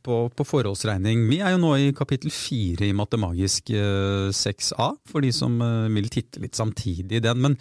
på, 0.00 0.14
på, 0.32 0.44
forholdsregning. 0.48 1.26
Vi 1.28 1.42
er 1.44 1.52
jo 1.52 1.58
nå 1.60 1.74
i 1.76 1.90
kapittel 1.92 2.32
fire 2.32 2.86
i 2.86 2.94
Matemagisk 2.96 3.74
uh, 3.76 4.30
eh, 4.30 4.32
6a, 4.32 4.86
for 5.04 5.20
de 5.20 5.34
som 5.36 5.58
uh, 5.60 5.84
vil 5.92 6.08
titte 6.12 6.40
litt 6.40 6.56
samtidig 6.56 7.18
i 7.18 7.24
den. 7.26 7.42
Men 7.44 7.58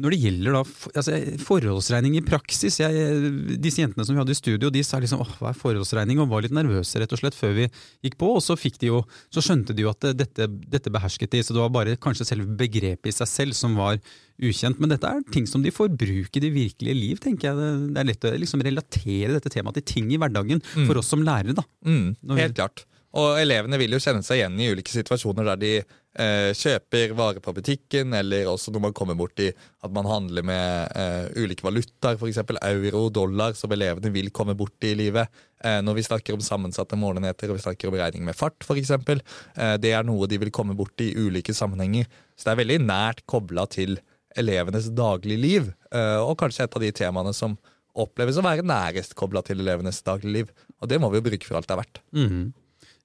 når 0.00 0.14
det 0.14 0.20
gjelder 0.22 0.56
da, 0.56 0.62
altså, 0.94 1.18
forholdsregning 1.44 2.16
i 2.16 2.24
praksis 2.24 2.80
jeg, 2.80 3.18
Disse 3.60 3.82
jentene 3.82 4.06
som 4.08 4.16
vi 4.16 4.22
hadde 4.22 4.32
i 4.32 4.38
studio, 4.38 4.70
de 4.72 4.80
sa 4.86 5.02
liksom 5.02 5.20
åh, 5.20 5.34
hva 5.42 5.52
er 5.52 5.60
forholdsregning, 5.60 6.22
og 6.24 6.32
var 6.32 6.46
litt 6.46 6.56
nervøse 6.56 7.02
rett 7.02 7.12
og 7.12 7.20
slett 7.20 7.36
før 7.36 7.52
vi 7.58 7.68
gikk 7.68 8.16
på. 8.16 8.32
Og 8.38 8.40
så, 8.44 8.56
de 8.56 8.88
jo, 8.88 9.02
så 9.28 9.44
skjønte 9.44 9.76
de 9.76 9.84
jo 9.84 9.92
at 9.92 10.08
dette, 10.16 10.48
dette 10.48 10.94
behersket 10.94 11.36
de, 11.36 11.44
så 11.44 11.52
det 11.52 11.66
var 11.66 11.76
bare 11.76 12.00
kanskje 12.00 12.30
selve 12.30 12.48
begrepet 12.64 13.12
i 13.12 13.18
seg 13.20 13.28
selv 13.28 13.60
som 13.60 13.76
var 13.76 14.00
ukjent. 14.42 14.80
Men 14.82 14.92
dette 14.92 15.10
er 15.10 15.24
ting 15.34 15.48
som 15.50 15.64
de 15.64 15.72
får 15.74 15.90
bruk 15.98 16.38
i 16.38 16.44
det 16.44 16.52
virkelige 16.54 16.98
liv, 16.98 17.22
tenker 17.22 17.50
jeg. 17.50 17.72
Det 17.94 18.02
er 18.02 18.10
lett 18.10 18.28
å 18.28 18.34
liksom 18.44 18.64
relatere 18.64 19.34
dette 19.36 19.52
temaet 19.52 19.80
til 19.80 19.88
ting 19.94 20.12
i 20.12 20.20
hverdagen 20.20 20.62
mm. 20.62 20.86
for 20.86 21.00
oss 21.00 21.10
som 21.12 21.24
lærere. 21.24 21.56
da. 21.58 21.66
Mm, 21.88 22.14
helt 22.38 22.58
klart. 22.58 22.86
Og 23.16 23.38
elevene 23.40 23.78
vil 23.80 23.94
jo 23.96 24.02
kjenne 24.02 24.24
seg 24.24 24.42
igjen 24.42 24.58
i 24.60 24.68
ulike 24.68 24.92
situasjoner 24.92 25.46
der 25.48 25.60
de 25.62 25.70
eh, 25.80 26.50
kjøper 26.52 27.14
varer 27.16 27.40
på 27.40 27.54
butikken, 27.56 28.12
eller 28.14 28.50
også 28.50 28.72
når 28.74 28.82
man 28.84 28.96
kommer 28.96 29.16
bort 29.16 29.40
i 29.40 29.48
at 29.48 29.94
man 29.94 30.06
handler 30.08 30.44
med 30.44 30.92
eh, 30.92 31.40
ulike 31.40 31.64
valutaer, 31.64 32.18
f.eks. 32.20 32.42
euro, 32.68 33.06
dollar, 33.08 33.56
som 33.56 33.72
elevene 33.72 34.12
vil 34.12 34.28
komme 34.34 34.52
bort 34.58 34.84
i 34.84 34.92
livet. 34.98 35.32
Eh, 35.64 35.80
når 35.82 35.96
vi 35.98 36.06
snakker 36.10 36.36
om 36.36 36.44
sammensatte 36.44 37.00
målenheter 37.00 37.48
og 37.48 37.56
vi 37.56 37.64
snakker 37.64 37.88
om 37.88 37.96
regning 37.96 38.28
med 38.28 38.36
fart, 38.36 38.60
f.eks. 38.60 38.92
Eh, 38.92 39.74
det 39.80 39.94
er 39.96 40.06
noe 40.06 40.28
de 40.28 40.42
vil 40.44 40.52
komme 40.54 40.76
bort 40.76 41.00
i 41.00 41.14
ulike 41.16 41.56
sammenhenger. 41.56 42.10
Så 42.36 42.46
det 42.50 42.54
er 42.54 42.62
veldig 42.62 42.80
nært 42.84 43.24
kobla 43.30 43.64
til 43.72 43.96
elevenes 44.38 44.88
dagligliv, 44.94 45.72
eh, 45.92 46.20
og 46.22 46.38
kanskje 46.40 46.66
et 46.66 46.78
av 46.78 46.84
de 46.84 46.94
temaene 46.94 47.34
som 47.36 47.58
oppleves 47.98 48.38
å 48.38 48.46
være 48.46 48.66
nærest 48.66 49.16
kobla 49.18 49.42
til 49.44 49.60
elevenes 49.62 50.00
dagligliv. 50.06 50.50
Og 50.78 50.90
det 50.90 51.00
må 51.02 51.10
vi 51.10 51.20
jo 51.20 51.28
bruke 51.30 51.48
for 51.48 51.58
alt 51.58 51.68
det 51.68 51.74
er 51.74 51.82
verdt. 51.82 52.02
Mm. 52.14 52.42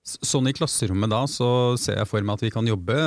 Sånn 0.03 0.49
i 0.49 0.53
klasserommet 0.53 1.13
da, 1.13 1.21
så 1.31 1.47
ser 1.79 1.95
jeg 2.01 2.09
for 2.09 2.25
meg 2.27 2.35
at 2.35 2.43
vi 2.43 2.51
kan 2.51 2.67
jobbe 2.67 2.97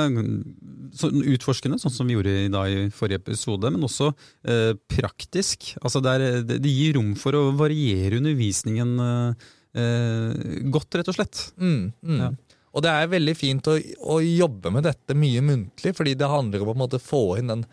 utforskende, 1.35 1.77
sånn 1.77 1.93
som 1.93 2.09
vi 2.09 2.15
gjorde 2.15 2.33
i, 2.33 2.47
i 2.49 2.87
forrige 2.93 3.21
episode, 3.21 3.69
men 3.69 3.85
også 3.85 4.09
eh, 4.49 4.73
praktisk. 4.89 5.75
Altså 5.83 6.01
det, 6.01 6.15
er, 6.15 6.41
det, 6.49 6.73
gir 6.73 6.97
rom 6.97 7.13
for 7.19 7.37
å 7.37 7.51
variere 7.59 8.17
undervisningen 8.17 8.97
eh, 9.05 10.65
godt, 10.73 10.97
rett 10.97 11.13
og 11.13 11.19
slett. 11.19 11.43
Mm, 11.61 11.91
mm. 12.01 12.19
Ja. 12.23 12.33
Og 12.77 12.83
det 12.85 12.93
er 12.93 13.13
veldig 13.13 13.33
fint 13.37 13.69
å, 13.69 13.77
å, 14.05 14.17
jobbe 14.21 14.73
med 14.73 14.85
dette 14.85 15.15
mye 15.17 15.41
muntlig, 15.45 15.93
fordi 15.97 16.17
det 16.17 16.29
handler 16.29 16.65
om 16.65 16.83
å 16.85 16.89
få 17.01 17.23
inn 17.39 17.53
den 17.53 17.63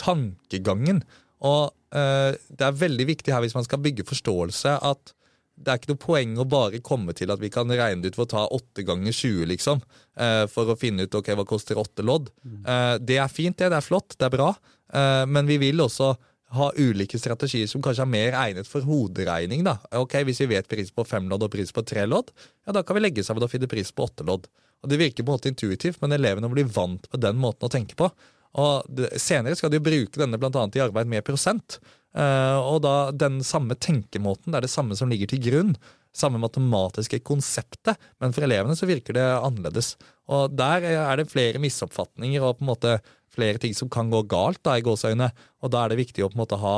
tankegangen. 0.00 1.02
Og 1.44 1.74
eh, 1.94 2.38
det 2.48 2.66
er 2.66 2.80
veldig 2.80 3.06
viktig 3.10 3.34
her 3.34 3.44
hvis 3.44 3.56
man 3.56 3.66
skal 3.66 3.82
bygge 3.84 4.06
forståelse, 4.08 4.78
at 4.82 5.14
det 5.54 5.70
er 5.70 5.78
ikke 5.78 5.92
noe 5.92 6.02
poeng 6.02 6.34
å 6.42 6.46
bare 6.50 6.80
komme 6.82 7.14
til 7.14 7.30
at 7.30 7.38
vi 7.42 7.50
kan 7.52 7.70
regne 7.70 8.02
det 8.02 8.10
ut 8.12 8.18
for 8.18 8.26
å 8.26 8.32
ta 8.32 8.44
8 8.56 8.84
ganger 8.88 9.14
20, 9.14 9.46
liksom. 9.52 9.82
Eh, 10.18 10.44
for 10.50 10.72
å 10.72 10.78
finne 10.78 11.06
ut 11.06 11.14
ok, 11.14 11.30
hva 11.38 11.46
koster 11.46 11.78
8 11.78 12.06
lodd. 12.06 12.32
Mm. 12.42 12.62
Eh, 12.66 12.94
det 12.98 13.18
er 13.22 13.30
fint, 13.30 13.56
det. 13.60 13.70
Det 13.70 13.78
er 13.78 13.86
flott. 13.86 14.16
Det 14.18 14.26
er 14.26 14.34
bra. 14.34 14.50
Eh, 14.90 15.22
men 15.30 15.46
vi 15.46 15.60
vil 15.62 15.84
også 15.84 16.10
ha 16.54 16.68
ulike 16.78 17.18
strategier 17.18 17.70
som 17.70 17.82
kanskje 17.82 18.04
er 18.04 18.10
mer 18.10 18.36
egnet 18.38 18.68
for 18.70 18.86
hoderegning. 18.86 19.64
da. 19.66 19.78
Ok, 19.98 20.18
Hvis 20.26 20.42
vi 20.42 20.50
vet 20.54 20.68
pris 20.68 20.90
på 20.90 21.06
fem 21.06 21.28
lodd 21.30 21.46
og 21.46 21.54
pris 21.54 21.70
på 21.72 21.86
tre 21.86 22.06
lodd, 22.06 22.30
ja, 22.66 22.72
da 22.72 22.82
kan 22.82 22.98
vi 22.98 23.06
legge 23.06 23.24
sammen 23.26 23.42
og 23.42 23.50
finne 23.50 23.70
pris 23.70 23.90
på 23.94 24.06
åtte 24.06 24.26
lodd. 24.26 24.50
Og 24.82 24.90
Det 24.90 24.98
virker 24.98 25.24
på 25.24 25.32
en 25.32 25.38
måte 25.38 25.50
intuitivt, 25.50 26.00
men 26.02 26.12
elevene 26.12 26.50
blir 26.50 26.66
vant 26.66 27.06
med 27.12 27.20
den 27.20 27.38
måten 27.40 27.66
å 27.66 27.72
tenke 27.72 27.96
på. 27.96 28.10
Og 28.60 29.02
Senere 29.20 29.58
skal 29.58 29.72
de 29.72 29.82
bruke 29.82 30.20
denne 30.20 30.38
bl.a. 30.38 30.64
i 30.74 30.82
arbeid 30.84 31.10
med 31.10 31.26
prosent. 31.26 31.78
Uh, 32.14 32.60
og 32.62 32.84
da 32.84 33.10
den 33.10 33.40
samme 33.42 33.74
tenkemåten, 33.74 34.52
det 34.52 34.60
er 34.60 34.66
det 34.68 34.74
samme 34.74 34.94
som 34.98 35.10
ligger 35.10 35.32
til 35.32 35.42
grunn. 35.48 35.76
samme 36.14 36.38
matematiske 36.38 37.18
konseptet, 37.26 37.98
men 38.22 38.30
for 38.30 38.46
elevene 38.46 38.76
så 38.78 38.86
virker 38.86 39.16
det 39.16 39.24
annerledes. 39.34 39.96
Og 40.30 40.52
der 40.54 40.84
er 40.86 41.16
det 41.18 41.26
flere 41.26 41.58
misoppfatninger 41.58 42.38
og 42.38 42.60
på 42.60 42.62
en 42.62 42.70
måte 42.70 42.92
flere 43.34 43.58
ting 43.58 43.74
som 43.74 43.90
kan 43.90 44.12
gå 44.12 44.20
galt, 44.30 44.60
da, 44.62 44.76
i 44.78 44.84
gåseøyne. 44.86 45.32
Og 45.66 45.72
da 45.74 45.82
er 45.82 45.90
det 45.90 45.98
viktig 46.04 46.22
å 46.22 46.30
på 46.30 46.38
en 46.38 46.44
måte 46.44 46.60
ha 46.62 46.76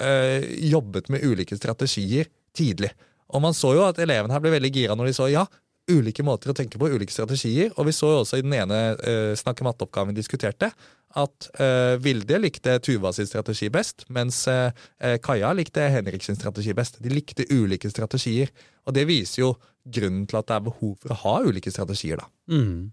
øh, 0.00 0.46
jobbet 0.72 1.12
med 1.12 1.20
ulike 1.20 1.58
strategier 1.60 2.30
tidlig. 2.56 2.94
Og 3.28 3.44
man 3.44 3.52
så 3.52 3.74
jo 3.76 3.84
at 3.84 4.00
elevene 4.00 4.32
her 4.32 4.40
ble 4.40 4.54
veldig 4.56 4.72
gira 4.72 4.96
når 4.96 5.10
de 5.10 5.16
så 5.18 5.28
ja, 5.28 5.44
ulike 5.90 6.24
måter 6.26 6.52
å 6.52 6.56
tenke 6.56 6.78
på, 6.80 6.90
ulike 6.90 7.14
strategier. 7.14 7.72
Og 7.76 7.88
vi 7.88 7.94
så 7.96 8.10
jo 8.12 8.20
også 8.22 8.40
i 8.40 8.44
den 8.44 8.54
ene 8.56 8.80
uh, 8.98 9.32
snakke 9.38 9.66
matte-oppgaven 9.66 10.12
vi 10.12 10.20
diskuterte, 10.20 10.70
at 11.18 11.48
uh, 11.56 11.96
Vilde 12.04 12.36
likte 12.42 12.76
Tuva 12.84 13.14
sin 13.16 13.28
strategi 13.28 13.70
best, 13.72 14.04
mens 14.12 14.42
uh, 14.50 14.68
Kaja 15.24 15.54
likte 15.56 15.86
Henrik 15.94 16.26
sin 16.26 16.36
strategi 16.36 16.74
best. 16.76 17.00
De 17.04 17.12
likte 17.12 17.48
ulike 17.50 17.90
strategier. 17.92 18.52
Og 18.88 18.96
det 18.96 19.08
viser 19.08 19.42
jo 19.46 19.54
grunnen 19.88 20.28
til 20.28 20.40
at 20.40 20.48
det 20.50 20.58
er 20.58 20.68
behov 20.68 20.94
for 21.00 21.14
å 21.14 21.20
ha 21.24 21.34
ulike 21.48 21.72
strategier, 21.72 22.20
da. 22.20 22.28
Mm. 22.52 22.90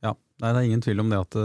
Ja, 0.00 0.14
Nei, 0.40 0.52
Det 0.54 0.60
er 0.60 0.66
ingen 0.70 0.84
tvil 0.84 1.02
om 1.02 1.10
det 1.12 1.18
at 1.20 1.36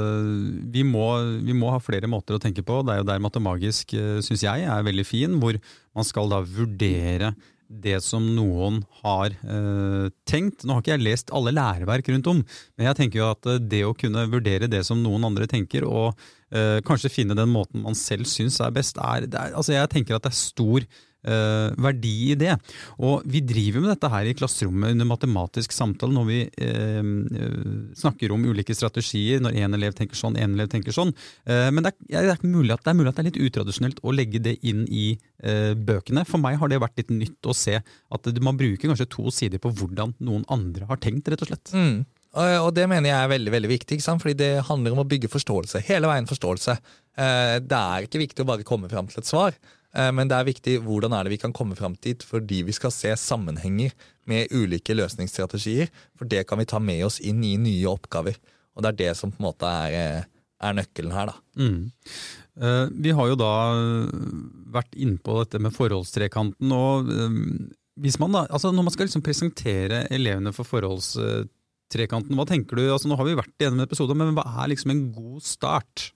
vi, 0.72 0.86
må, 0.88 1.10
vi, 1.44 1.52
må, 1.52 1.68
ha 1.74 1.82
flere 1.84 2.08
måter 2.08 2.38
å 2.38 2.40
tenke 2.40 2.64
på. 2.64 2.80
Det 2.88 2.94
er 2.94 3.02
jo 3.02 3.10
der 3.10 3.24
Matemagisk, 3.24 3.92
uh, 4.00 4.22
syns 4.24 4.46
jeg, 4.48 4.64
er 4.72 4.88
veldig 4.88 5.08
fin, 5.08 5.36
hvor 5.42 5.60
man 5.96 6.08
skal 6.08 6.32
da 6.32 6.40
vurdere 6.40 7.34
det 7.68 7.98
som 8.06 8.24
noen 8.36 8.82
har 9.02 9.34
eh, 9.34 10.08
tenkt. 10.30 10.66
Nå 10.66 10.76
har 10.76 10.84
ikke 10.84 10.94
jeg 10.96 11.06
lest 11.06 11.34
alle 11.36 11.54
læreverk 11.56 12.10
rundt 12.12 12.30
om, 12.32 12.42
men 12.76 12.90
jeg 12.90 13.00
tenker 13.00 13.22
jo 13.22 13.32
at 13.32 13.50
eh, 13.50 13.62
det 13.74 13.82
å 13.88 13.96
kunne 13.98 14.28
vurdere 14.32 14.70
det 14.72 14.84
som 14.88 15.02
noen 15.04 15.26
andre 15.28 15.48
tenker, 15.50 15.88
og 15.88 16.14
eh, 16.54 16.80
kanskje 16.86 17.14
finne 17.14 17.38
den 17.38 17.52
måten 17.54 17.86
man 17.86 17.98
selv 17.98 18.30
syns 18.30 18.62
er 18.64 18.74
best, 18.76 19.02
er, 19.02 19.28
er, 19.30 19.56
altså 19.58 19.76
jeg 19.76 19.92
tenker 19.94 20.18
at 20.18 20.28
det 20.28 20.34
er 20.34 20.40
stor 20.40 20.88
eh, 21.28 21.74
verdi 21.82 22.14
i 22.32 22.38
det. 22.40 22.56
Og 23.04 23.26
vi 23.30 23.42
driver 23.46 23.84
med 23.84 23.94
dette 23.94 24.12
her 24.12 24.30
i 24.30 24.36
klasserommet 24.38 24.96
under 24.96 25.10
matematisk 25.10 25.76
samtale 25.76 26.16
når 26.16 26.28
vi 26.30 26.40
eh, 26.46 27.12
snakker 28.00 28.34
om 28.36 28.48
ulike 28.48 28.76
strategier, 28.78 29.44
når 29.44 29.60
én 29.64 29.78
elev 29.78 29.98
tenker 29.98 30.20
sånn, 30.20 30.40
én 30.40 30.58
elev 30.58 30.72
tenker 30.74 30.96
sånn. 30.96 31.14
Eh, 31.46 31.70
men 31.72 31.86
det 31.86 31.94
er, 31.94 32.32
det, 32.32 32.36
er 32.38 32.44
mulig 32.48 32.76
at, 32.76 32.84
det 32.86 32.94
er 32.94 33.00
mulig 33.00 33.12
at 33.12 33.20
det 33.20 33.26
er 33.26 33.32
litt 33.32 33.44
utradisjonelt 33.50 34.04
å 34.04 34.16
legge 34.16 34.44
det 34.46 34.58
inn 34.68 34.86
i 34.90 35.08
eh, 35.16 35.74
bøkene. 35.76 36.26
For 36.30 36.42
meg 36.42 36.60
har 36.62 36.72
det 36.72 36.82
vært 36.84 37.02
litt 37.02 37.14
nytt 37.14 37.50
å 37.50 37.56
se 37.58 37.80
at 37.80 38.36
man 38.46 38.60
bruker 38.60 38.90
kanskje 38.90 39.10
to 39.12 39.32
sider 39.34 39.62
på 39.62 39.74
hvordan 39.76 40.18
noen 40.26 40.46
andre 40.54 40.90
har 40.90 41.02
tenkt, 41.02 41.32
rett 41.32 41.44
og 41.46 41.52
slett. 41.52 41.74
Mm. 41.76 42.06
Og 42.36 42.74
det 42.76 42.84
mener 42.92 43.08
jeg 43.08 43.16
er 43.16 43.32
veldig 43.32 43.52
veldig 43.54 43.70
viktig, 43.72 43.98
fordi 44.04 44.36
det 44.36 44.52
handler 44.68 44.96
om 44.96 45.06
å 45.06 45.08
bygge 45.08 45.32
forståelse. 45.32 45.80
Hele 45.88 46.10
veien 46.12 46.28
forståelse. 46.28 46.76
Eh, 47.16 47.58
det 47.64 47.80
er 47.80 48.08
ikke 48.08 48.20
viktig 48.20 48.44
å 48.44 48.50
bare 48.50 48.68
komme 48.68 48.92
fram 48.92 49.08
til 49.08 49.22
et 49.22 49.30
svar. 49.30 49.56
Eh, 49.96 50.12
men 50.16 50.30
det 50.30 50.38
er 50.38 50.50
viktig 50.50 50.76
hvordan 50.84 51.16
er 51.16 51.26
det 51.26 51.36
vi 51.36 51.42
kan 51.42 51.56
komme 51.56 51.78
fram 51.78 51.96
dit, 52.04 52.24
fordi 52.24 52.62
vi 52.68 52.76
skal 52.76 52.94
se 52.94 53.14
sammenhenger 53.20 53.96
med 54.30 54.52
ulike 54.52 54.96
løsningsstrategier. 54.98 55.92
For 56.20 56.30
det 56.30 56.46
kan 56.50 56.60
vi 56.62 56.68
ta 56.70 56.82
med 56.84 57.06
oss 57.08 57.22
inn 57.24 57.44
i 57.46 57.56
nye 57.62 57.92
oppgaver. 57.92 58.38
Og 58.76 58.84
det 58.84 58.92
er 58.92 59.02
det 59.06 59.14
som 59.20 59.32
på 59.32 59.40
en 59.40 59.48
måte 59.48 59.70
er, 59.70 59.96
eh, 59.96 60.28
er 60.66 60.76
nøkkelen 60.76 61.16
her, 61.16 61.32
da. 61.32 61.40
Mm. 61.60 61.92
Uh, 62.56 62.88
vi 63.04 63.12
har 63.12 63.28
jo 63.28 63.36
da 63.36 63.52
vært 64.72 64.94
innpå 64.96 65.34
dette 65.42 65.60
med 65.60 65.76
forholdstrekanten. 65.76 66.72
og 66.72 67.10
hvis 68.00 68.16
man 68.20 68.32
da, 68.32 68.46
altså 68.48 68.72
Når 68.72 68.84
man 68.88 68.94
skal 68.94 69.08
liksom 69.08 69.24
presentere 69.24 70.06
elevene 70.12 70.54
for 70.56 70.68
forholdstrekanten, 70.68 72.36
hva 72.36 72.48
tenker 72.48 72.80
du? 72.80 72.86
Altså 72.92 73.12
Nå 73.12 73.20
har 73.20 73.28
vi 73.28 73.36
vært 73.36 73.56
igjennom 73.60 73.84
en 73.84 74.18
men 74.18 74.36
hva 74.36 74.48
er 74.64 74.72
liksom 74.72 74.92
en 74.92 75.06
god 75.16 75.44
start? 75.44 76.10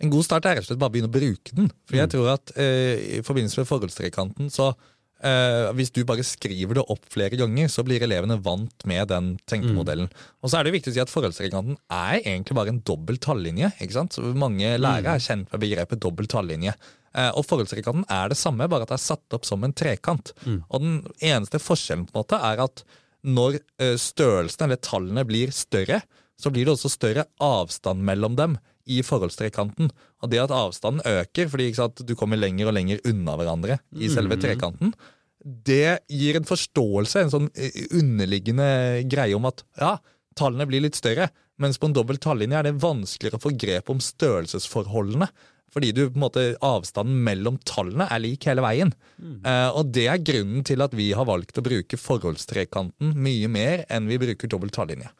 En 0.00 0.12
god 0.12 0.24
start 0.24 0.48
er 0.48 0.56
rett 0.56 0.64
og 0.64 0.70
slett 0.70 0.80
bare 0.80 0.92
å 0.92 0.94
begynne 0.94 1.10
å 1.10 1.16
bruke 1.16 1.56
den. 1.56 1.68
For 1.88 1.98
jeg 1.98 2.08
mm. 2.08 2.14
tror 2.14 2.30
at 2.32 2.54
eh, 2.56 3.18
i 3.18 3.24
forbindelse 3.26 3.60
med 3.60 3.68
forholdstrekanten, 3.68 4.48
så 4.52 4.70
eh, 4.72 5.66
hvis 5.76 5.92
du 5.96 6.00
bare 6.08 6.24
skriver 6.26 6.78
det 6.78 6.84
opp 6.92 7.04
flere 7.12 7.36
ganger, 7.40 7.68
så 7.72 7.84
blir 7.86 8.02
elevene 8.06 8.38
vant 8.44 8.86
med 8.88 9.10
den 9.12 9.34
tenkemodellen. 9.50 10.08
Mm. 10.08 10.30
Og 10.40 10.52
så 10.52 10.60
er 10.60 10.66
det 10.66 10.74
viktig 10.76 10.94
å 10.94 10.96
si 10.96 11.02
at 11.04 11.12
forholdstrekanten 11.12 11.76
er 11.96 12.22
egentlig 12.22 12.56
bare 12.56 12.72
en 12.72 12.80
dobbel 12.86 13.20
tallinje. 13.20 13.74
ikke 13.78 13.98
sant? 13.98 14.16
Så 14.16 14.32
mange 14.32 14.72
lærere 14.80 15.18
er 15.18 15.26
kjent 15.26 15.52
med 15.52 15.64
begrepet 15.66 16.02
dobbel 16.02 16.30
tallinje. 16.32 16.74
Eh, 17.10 17.30
og 17.34 17.44
forholdstrekanten 17.48 18.08
er 18.08 18.32
det 18.32 18.38
samme, 18.40 18.70
bare 18.70 18.86
at 18.86 18.94
det 18.94 19.00
er 19.00 19.04
satt 19.04 19.36
opp 19.36 19.48
som 19.48 19.66
en 19.66 19.76
trekant. 19.76 20.32
Mm. 20.46 20.62
Og 20.68 20.84
den 20.86 20.96
eneste 21.18 21.60
forskjellen 21.62 22.08
på 22.08 22.14
en 22.14 22.22
måte 22.22 22.40
er 22.40 22.64
at 22.64 22.84
når 23.26 23.60
eh, 23.60 23.96
størrelsen 24.00 24.64
eller 24.64 24.80
tallene 24.80 25.26
blir 25.28 25.52
større, 25.52 26.00
så 26.40 26.48
blir 26.48 26.64
det 26.64 26.72
også 26.72 26.88
større 26.88 27.26
avstand 27.44 28.00
mellom 28.06 28.38
dem 28.38 28.56
i 28.86 29.00
forholdstrekanten. 29.06 29.90
Og 30.22 30.32
det 30.32 30.42
at 30.42 30.54
avstanden 30.54 31.04
øker 31.06 31.50
fordi 31.52 31.70
sant, 31.76 32.02
du 32.06 32.14
kommer 32.18 32.40
lenger 32.40 32.70
og 32.70 32.76
lenger 32.76 33.02
unna 33.08 33.36
hverandre 33.40 33.80
i 33.96 34.10
selve 34.12 34.38
mm. 34.38 34.44
trekanten, 34.44 34.94
det 35.40 36.00
gir 36.12 36.36
en 36.36 36.48
forståelse, 36.48 37.22
en 37.22 37.32
sånn 37.32 37.46
eh, 37.56 37.86
underliggende 37.96 38.66
greie 39.08 39.36
om 39.36 39.48
at 39.48 39.62
ja, 39.80 39.94
tallene 40.36 40.66
blir 40.68 40.84
litt 40.84 40.98
større, 40.98 41.30
mens 41.60 41.80
på 41.80 41.88
en 41.88 41.96
dobbel 41.96 42.20
tallinje 42.20 42.58
er 42.58 42.68
det 42.68 42.80
vanskeligere 42.80 43.40
å 43.40 43.44
få 43.46 43.54
grep 43.56 43.90
om 43.92 44.02
størrelsesforholdene. 44.04 45.28
Fordi 45.70 45.92
du, 45.94 46.02
på 46.10 46.18
en 46.18 46.24
måte, 46.24 46.44
avstanden 46.66 47.20
mellom 47.22 47.60
tallene 47.68 48.08
er 48.10 48.22
lik 48.24 48.48
hele 48.48 48.64
veien. 48.64 48.90
Mm. 49.22 49.36
Uh, 49.44 49.68
og 49.78 49.92
det 49.94 50.08
er 50.10 50.24
grunnen 50.26 50.64
til 50.66 50.82
at 50.82 50.96
vi 50.98 51.12
har 51.14 51.28
valgt 51.28 51.60
å 51.60 51.64
bruke 51.64 51.98
forholdstrekanten 52.00 53.12
mye 53.14 53.50
mer 53.52 53.84
enn 53.86 54.10
vi 54.10 54.18
bruker 54.18 54.50
dobbel 54.50 54.72
tallinje. 54.74 55.12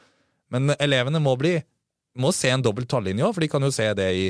Men 0.51 0.75
elevene 0.81 1.23
må 1.23 1.37
bli 1.39 1.55
må 2.19 2.33
se 2.35 2.51
en 2.51 2.63
dobbelt 2.65 2.91
tallinje 2.91 3.27
òg, 3.27 3.35
for 3.37 3.45
de 3.45 3.51
kan 3.53 3.65
jo 3.65 3.73
se 3.75 3.87
det 3.99 4.09
i, 4.17 4.29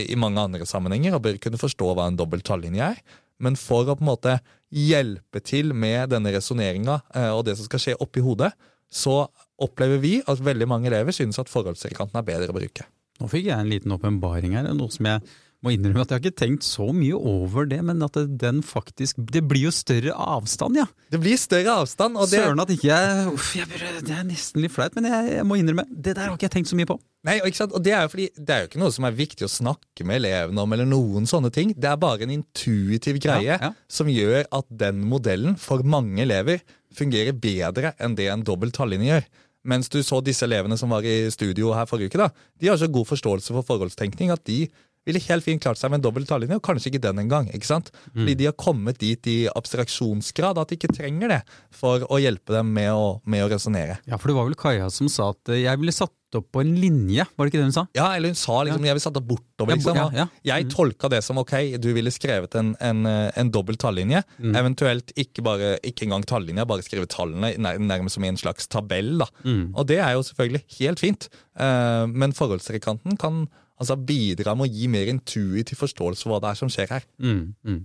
i, 0.00 0.16
mange 0.20 0.40
andre 0.40 0.66
sammenhenger 0.68 1.16
og 1.16 1.24
bør 1.26 1.40
kunne 1.42 1.60
forstå 1.60 1.90
hva 1.92 2.08
en 2.08 2.18
dobbelt 2.18 2.46
tallinje 2.48 2.92
er. 2.94 3.02
Men 3.42 3.58
for 3.58 3.86
å 3.86 3.96
på 3.98 4.04
en 4.04 4.10
måte 4.10 4.38
hjelpe 4.74 5.40
til 5.44 5.72
med 5.76 6.10
denne 6.12 6.32
resonneringa 6.34 6.98
eh, 7.14 7.30
og 7.30 7.44
det 7.46 7.56
som 7.58 7.68
skal 7.68 7.82
skje 7.82 7.98
oppi 8.02 8.24
hodet, 8.24 8.50
så 8.88 9.26
opplever 9.60 10.00
vi 10.00 10.14
at 10.24 10.40
veldig 10.40 10.68
mange 10.70 10.88
elever 10.90 11.14
synes 11.14 11.38
at 11.40 11.50
forholdsrekanten 11.52 12.18
er 12.18 12.26
bedre 12.26 12.52
å 12.52 12.56
bruke. 12.56 12.86
Nå 13.18 13.28
fikk 13.30 13.48
jeg 13.50 13.58
en 13.58 13.70
liten 13.70 13.92
åpenbaring 13.94 14.54
her, 14.56 14.68
noe 14.74 14.92
som 14.94 15.08
jeg 15.08 15.22
må 15.64 15.72
innrømme 15.74 16.04
at 16.04 16.12
jeg 16.12 16.18
har 16.20 16.22
ikke 16.22 16.38
tenkt 16.38 16.66
så 16.66 16.86
mye 16.94 17.16
over 17.18 17.66
det, 17.66 17.80
men 17.82 18.02
at 18.06 18.14
den 18.38 18.60
faktisk 18.62 19.18
Det 19.34 19.42
blir 19.48 19.66
jo 19.66 19.72
større 19.74 20.14
avstand, 20.14 20.78
ja. 20.78 20.86
Det 21.10 21.18
blir 21.18 21.38
større 21.40 21.80
avstand. 21.82 22.16
og 22.16 22.30
det... 22.30 22.38
Søren 22.44 22.62
at 22.62 22.70
ikke 22.70 22.86
jeg, 22.86 23.24
uff, 23.32 23.50
jeg 23.58 23.66
Det 24.06 24.14
er 24.14 24.26
nesten 24.28 24.62
litt 24.62 24.74
flaut, 24.74 24.94
men 24.94 25.10
jeg, 25.10 25.32
jeg, 25.34 25.46
må 25.48 25.58
innrømme, 25.58 25.88
det 25.90 26.14
der 26.14 26.28
har 26.28 26.36
ikke 26.36 26.46
jeg 26.46 26.54
tenkt 26.60 26.70
så 26.70 26.78
mye 26.78 26.88
på. 26.90 26.98
Nei, 27.26 27.40
sant? 27.58 27.74
Og 27.74 27.82
det 27.82 27.92
er 27.96 28.06
jo 28.06 28.12
fordi 28.12 28.28
det 28.38 28.54
er 28.54 28.62
jo 28.62 28.70
ikke 28.70 28.82
noe 28.84 28.94
som 28.94 29.08
er 29.08 29.18
viktig 29.18 29.48
å 29.48 29.50
snakke 29.50 30.06
med 30.06 30.20
elevene 30.20 30.62
om, 30.62 30.76
eller 30.76 30.88
noen 30.88 31.26
sånne 31.26 31.50
ting. 31.54 31.74
Det 31.74 31.90
er 31.90 31.98
bare 31.98 32.28
en 32.28 32.36
intuitiv 32.38 33.18
greie 33.18 33.50
ja, 33.50 33.58
ja. 33.58 33.74
som 33.90 34.10
gjør 34.12 34.46
at 34.46 34.70
den 34.70 35.02
modellen 35.10 35.58
for 35.58 35.82
mange 35.82 36.22
elever 36.22 36.62
fungerer 36.94 37.34
bedre 37.34 37.96
enn 37.98 38.14
det 38.18 38.30
en 38.30 38.46
dobbel 38.46 38.70
tallinje 38.74 39.10
gjør. 39.10 39.30
Mens 39.68 39.90
du 39.90 39.98
så 40.06 40.20
disse 40.24 40.46
elevene 40.46 40.78
som 40.78 40.92
var 40.94 41.04
i 41.04 41.26
studio 41.34 41.74
her 41.74 41.88
forrige 41.90 42.12
uke, 42.12 42.20
da, 42.20 42.28
de 42.60 42.70
har 42.70 42.78
så 42.78 42.88
god 42.88 43.08
forståelse 43.10 43.52
for 43.56 43.66
forholdstenkning 43.66 44.30
at 44.32 44.44
de 44.46 44.62
ville 45.08 45.24
helt 45.24 45.46
fint 45.46 45.64
klart 45.64 45.80
seg 45.80 45.92
med 45.92 46.00
en 46.00 46.06
dobbel 46.08 46.28
tallinje, 46.28 46.58
og 46.58 46.64
kanskje 46.64 46.92
ikke 46.92 47.02
den 47.08 47.22
engang. 47.24 47.48
ikke 47.54 47.68
sant? 47.68 47.90
Mm. 48.12 48.20
Fordi 48.20 48.36
de 48.42 48.48
har 48.50 48.56
kommet 48.58 49.00
dit 49.00 49.30
i 49.30 49.38
abstraksjonsgrad 49.48 50.60
at 50.60 50.70
de 50.70 50.78
ikke 50.78 50.92
trenger 50.94 51.34
det 51.34 51.40
for 51.74 52.04
å 52.08 52.20
hjelpe 52.22 52.54
dem 52.54 52.72
med 52.76 52.92
å, 52.92 53.18
med 53.28 53.46
å 53.46 53.50
resonnere. 53.52 53.98
Ja, 54.08 54.20
for 54.20 54.30
det 54.30 54.38
var 54.38 54.48
vel 54.48 54.58
Kaja 54.58 54.88
som 54.92 55.10
sa 55.12 55.32
at 55.34 55.52
eh, 55.52 55.64
jeg 55.64 55.80
ville 55.80 55.94
satt 55.94 56.14
opp 56.36 56.50
på 56.52 56.60
en 56.60 56.74
linje, 56.76 57.24
var 57.24 57.46
det 57.46 57.52
ikke 57.52 57.60
det 57.62 57.68
hun 57.70 57.74
sa? 57.74 57.84
Ja, 57.96 58.10
eller 58.12 58.32
hun 58.34 58.36
sa 58.36 58.58
liksom 58.66 58.84
ja. 58.84 58.90
jeg 58.90 58.96
ville 58.98 59.04
satt 59.06 59.20
opp 59.20 59.28
bortover. 59.30 59.78
liksom. 59.78 59.96
Ja, 59.96 60.08
ja, 60.12 60.26
jeg 60.50 60.66
mm. 60.66 60.72
tolka 60.74 61.08
det 61.12 61.22
som 61.24 61.40
ok, 61.40 61.54
du 61.80 61.88
ville 61.96 62.12
skrevet 62.12 62.56
en, 62.60 62.74
en, 62.84 63.06
eh, 63.08 63.30
en 63.40 63.52
dobbel 63.54 63.78
tallinje. 63.80 64.20
Mm. 64.36 64.58
Eventuelt 64.60 65.14
ikke, 65.16 65.44
bare, 65.46 65.76
ikke 65.88 66.04
engang 66.08 66.26
tallinja, 66.28 66.66
bare 66.68 66.84
skrive 66.84 67.08
tallene 67.08 67.54
nærmest 67.56 68.18
som 68.18 68.26
i 68.26 68.32
en 68.32 68.40
slags 68.40 68.68
tabell. 68.68 69.14
da. 69.22 69.30
Mm. 69.46 69.64
Og 69.72 69.88
det 69.88 70.02
er 70.04 70.18
jo 70.18 70.26
selvfølgelig 70.28 70.64
helt 70.82 71.02
fint, 71.02 71.30
uh, 71.60 72.04
men 72.08 72.36
forholdstrekanten 72.36 73.16
kan 73.20 73.46
altså 73.78 73.96
bidra 73.96 74.54
med 74.58 74.68
å 74.68 74.72
gi 74.72 74.90
mer 74.90 75.10
intuitiv 75.12 75.80
forståelse 75.80 76.26
for 76.26 76.34
hva 76.34 76.42
det 76.44 76.52
er 76.52 76.60
som 76.60 76.72
skjer 76.72 76.92
her. 76.96 77.06
Mm, 77.22 77.42
mm. 77.64 77.80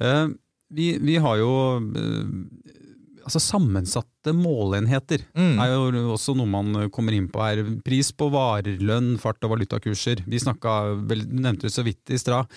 Eh, 0.00 0.26
vi, 0.72 0.92
vi, 1.02 1.16
har 1.20 1.40
jo 1.40 1.52
eh, 1.98 2.70
altså 3.26 3.40
Sammensatte 3.42 4.32
målenheter 4.36 5.22
mm. 5.36 5.58
er 5.62 5.72
jo 5.72 6.14
også 6.14 6.34
noe 6.38 6.48
man 6.50 6.88
kommer 6.94 7.16
inn 7.16 7.28
på 7.32 7.42
her. 7.44 7.62
Pris 7.84 8.12
på 8.16 8.30
varer, 8.32 8.80
lønn, 8.82 9.12
fart 9.20 9.42
og 9.46 9.54
valutakurser. 9.54 10.24
Vi 10.30 10.40
snakka, 10.42 10.76
vel, 11.10 11.24
du 11.28 11.36
nevnte 11.40 11.68
det 11.68 11.74
så 11.74 11.84
vidt 11.86 12.12
i 12.12 12.20
stad. 12.20 12.50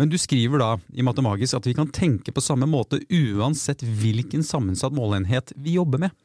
Men 0.00 0.12
du 0.12 0.18
skriver 0.20 0.62
da 0.62 0.72
i 0.92 1.06
Matemagisk 1.06 1.60
at 1.60 1.68
vi 1.68 1.76
kan 1.76 1.92
tenke 1.94 2.34
på 2.34 2.44
samme 2.44 2.68
måte 2.70 3.02
uansett 3.08 3.84
hvilken 3.84 4.44
sammensatt 4.46 4.96
måleenhet 4.96 5.54
vi 5.56 5.78
jobber 5.78 6.06
med. 6.06 6.16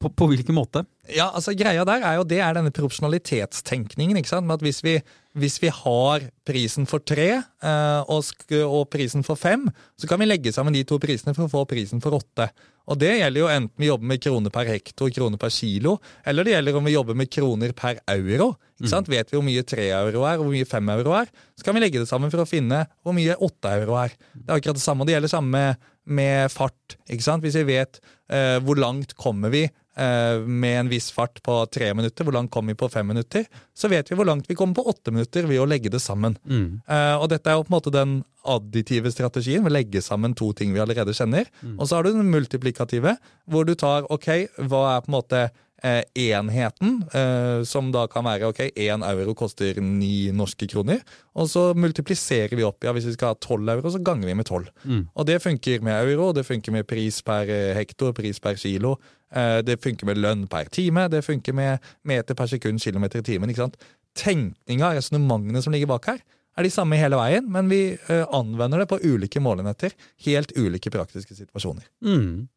På, 0.00 0.10
på, 0.12 0.26
hvilken 0.28 0.56
måte? 0.56 0.82
Ja, 1.08 1.30
altså 1.32 1.54
Greia 1.56 1.86
der 1.88 2.02
er 2.04 2.18
jo 2.18 2.24
det 2.28 2.40
er 2.44 2.56
denne 2.56 2.72
proporsjonalitetstenkningen. 2.74 4.18
ikke 4.20 4.28
sant? 4.28 4.46
Med 4.48 4.58
at 4.58 4.64
hvis 4.64 4.82
vi, 4.84 4.98
hvis 5.40 5.56
vi 5.62 5.70
har 5.72 6.26
prisen 6.48 6.88
for 6.88 7.00
tre 7.00 7.28
eh, 7.40 8.00
og, 8.04 8.28
og, 8.60 8.82
prisen 8.92 9.24
for 9.24 9.40
fem, 9.40 9.68
så 9.96 10.08
kan 10.10 10.20
vi 10.20 10.28
legge 10.28 10.52
sammen 10.52 10.76
de 10.76 10.84
to 10.84 11.00
prisene 11.00 11.32
for 11.36 11.48
å 11.48 11.52
få 11.52 11.64
prisen 11.70 12.02
for 12.04 12.18
åtte. 12.18 12.50
Og 12.90 12.98
Det 12.98 13.12
gjelder 13.20 13.40
jo 13.40 13.50
enten 13.52 13.80
vi 13.80 13.88
jobber 13.88 14.10
med 14.10 14.22
kroner 14.24 14.52
per 14.52 14.68
hekto, 14.68 15.08
kroner 15.14 15.40
per 15.40 15.52
kilo, 15.54 15.98
eller 16.26 16.44
det 16.44 16.56
gjelder 16.56 16.78
om 16.80 16.88
vi 16.88 16.96
jobber 16.96 17.16
med 17.16 17.30
kroner 17.30 17.72
per 17.76 18.00
euro. 18.16 18.50
ikke 18.80 18.90
sant? 18.90 19.08
Mm. 19.08 19.14
Vet 19.14 19.30
vi 19.30 19.38
hvor 19.38 19.46
mye 19.46 19.64
tre 19.64 19.86
euro 19.94 20.24
er, 20.26 20.40
og 20.40 20.44
hvor 20.44 20.52
mye 20.56 20.68
fem 20.68 20.92
euro 20.96 21.14
er, 21.20 21.30
så 21.56 21.66
kan 21.66 21.76
vi 21.76 21.84
legge 21.84 22.02
det 22.02 22.10
sammen 22.10 22.32
for 22.32 22.42
å 22.42 22.48
finne 22.48 22.82
hvor 23.04 23.14
mye 23.16 23.36
åtte 23.36 23.72
euro 23.78 23.96
er. 24.00 24.16
Det 24.34 24.48
er 24.48 24.58
akkurat 24.58 24.80
det 24.80 24.84
samme, 24.84 25.04
og 25.04 25.08
det 25.08 25.16
gjelder 25.16 25.32
samme 25.32 25.54
med 25.54 25.89
med 26.06 26.50
fart. 26.52 26.96
ikke 27.08 27.24
sant? 27.24 27.44
Hvis 27.44 27.58
vi 27.60 27.68
vet 27.76 28.00
eh, 28.32 28.58
hvor 28.64 28.78
langt 28.80 29.14
kommer 29.18 29.52
vi 29.52 29.64
eh, 29.66 30.40
med 30.40 30.78
en 30.78 30.90
viss 30.90 31.10
fart 31.14 31.42
på 31.46 31.58
tre 31.72 31.92
minutter, 31.94 32.26
hvor 32.26 32.36
langt 32.36 32.52
kommer 32.54 32.74
vi 32.74 32.80
på 32.80 32.90
fem 32.92 33.06
minutter, 33.12 33.46
så 33.74 33.90
vet 33.92 34.10
vi 34.10 34.18
hvor 34.18 34.28
langt 34.28 34.48
vi 34.50 34.56
kommer 34.58 34.78
på 34.78 34.86
åtte 34.90 35.14
minutter 35.14 35.48
ved 35.50 35.62
å 35.62 35.68
legge 35.68 35.92
det 35.92 36.02
sammen. 36.02 36.38
Mm. 36.44 36.80
Eh, 36.86 37.14
og 37.20 37.28
dette 37.32 37.50
er 37.50 37.58
jo 37.58 37.66
på 37.66 37.72
en 37.72 37.78
måte 37.78 37.94
den 37.94 38.20
additive 38.50 39.12
strategien, 39.12 39.64
ved 39.64 39.74
å 39.74 39.76
legge 39.76 40.02
sammen 40.04 40.34
to 40.34 40.50
ting 40.56 40.72
vi 40.74 40.80
allerede 40.82 41.14
kjenner. 41.16 41.50
Og 41.76 41.84
så 41.86 41.98
har 41.98 42.06
du 42.06 42.14
den 42.14 42.30
multiplikative, 42.32 43.18
hvor 43.50 43.68
du 43.68 43.74
tar 43.76 44.08
ok, 44.08 44.30
hva 44.70 44.86
er 44.94 45.04
på 45.04 45.12
en 45.12 45.18
måte 45.18 45.42
eh, 45.82 46.02
enheten, 46.28 47.00
eh, 47.14 47.62
som 47.68 47.90
da 47.94 48.06
kan 48.10 48.24
være 48.26 48.50
ok, 48.50 48.60
én 48.76 49.04
euro 49.06 49.34
koster 49.38 49.80
ni 49.80 50.30
norske 50.32 50.68
kroner. 50.70 51.02
Og 51.34 51.48
så 51.50 51.70
multipliserer 51.74 52.56
vi 52.56 52.66
opp. 52.66 52.84
ja, 52.84 52.92
Hvis 52.92 53.08
vi 53.08 53.14
skal 53.16 53.34
ha 53.34 53.38
tolv 53.40 53.68
euro, 53.68 53.90
så 53.90 54.02
ganger 54.02 54.26
vi 54.26 54.34
med 54.34 54.46
tolv. 54.46 54.68
Mm. 54.84 55.08
Og 55.14 55.26
det 55.26 55.42
funker 55.42 55.82
med 55.82 56.10
euro, 56.10 56.32
det 56.32 56.46
funker 56.46 56.72
med 56.72 56.86
pris 56.86 57.22
per 57.22 57.48
eh, 57.48 57.74
hektor, 57.74 58.12
pris 58.12 58.40
per 58.40 58.54
kilo. 58.54 58.96
Eh, 59.32 59.62
det 59.62 59.80
funker 59.82 60.06
med 60.06 60.18
lønn 60.18 60.46
per 60.50 60.68
time, 60.72 61.08
det 61.08 61.24
funker 61.24 61.52
med 61.52 61.78
meter 62.04 62.34
per 62.34 62.46
sekund, 62.46 62.80
kilometer 62.80 63.20
i 63.20 63.22
timen. 63.22 63.50
ikke 63.50 63.64
sant? 63.64 63.80
Tenkninga, 64.14 64.94
resonnementene 64.96 65.62
som 65.62 65.72
ligger 65.72 65.86
bak 65.86 66.06
her, 66.06 66.22
er 66.58 66.66
de 66.66 66.70
samme 66.70 66.98
hele 66.98 67.18
veien, 67.18 67.46
men 67.50 67.68
vi 67.70 67.82
eh, 67.94 68.24
anvender 68.34 68.82
det 68.82 68.88
på 68.90 69.00
ulike 69.02 69.40
målenheter. 69.40 69.94
Helt 70.26 70.52
ulike 70.58 70.90
praktiske 70.90 71.34
situasjoner. 71.34 71.86
Mm. 72.04 72.48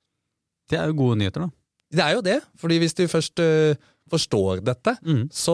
Det 0.70 0.80
er 0.80 0.89
jo 0.89 0.98
gode 0.98 1.20
nyheter, 1.22 1.46
da. 1.46 1.62
Det 1.94 2.02
er 2.04 2.16
jo 2.18 2.22
det, 2.26 2.40
fordi 2.58 2.80
hvis 2.82 2.96
du 2.98 3.04
først 3.08 3.40
uh, 3.40 3.76
forstår 4.10 4.64
dette, 4.66 4.96
Mm. 5.06 5.28
så 5.34 5.54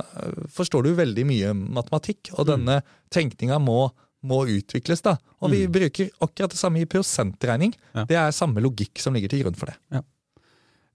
eh, 0.00 0.46
forstår 0.54 0.84
du 0.86 0.94
veldig 0.96 1.24
mye 1.28 1.50
matematikk, 1.56 2.30
og 2.38 2.46
Mm. 2.46 2.50
denne 2.52 2.76
tenkninga 3.10 3.58
må, 3.60 3.90
må 4.24 4.44
utvikles. 4.46 5.02
da. 5.02 5.16
Og 5.42 5.50
vi 5.50 5.66
bruker 5.66 6.08
akkurat 6.22 6.50
det 6.54 6.60
samme 6.60 6.80
i 6.80 6.86
prosentregning. 6.86 7.72
Mm. 7.92 7.96
Ja. 7.98 8.04
Det 8.06 8.16
er 8.16 8.30
samme 8.36 8.62
logikk 8.62 9.00
som 9.02 9.12
ligger 9.16 9.28
til 9.32 9.42
grunn 9.42 9.56
for 9.58 9.66
det. 9.72 10.02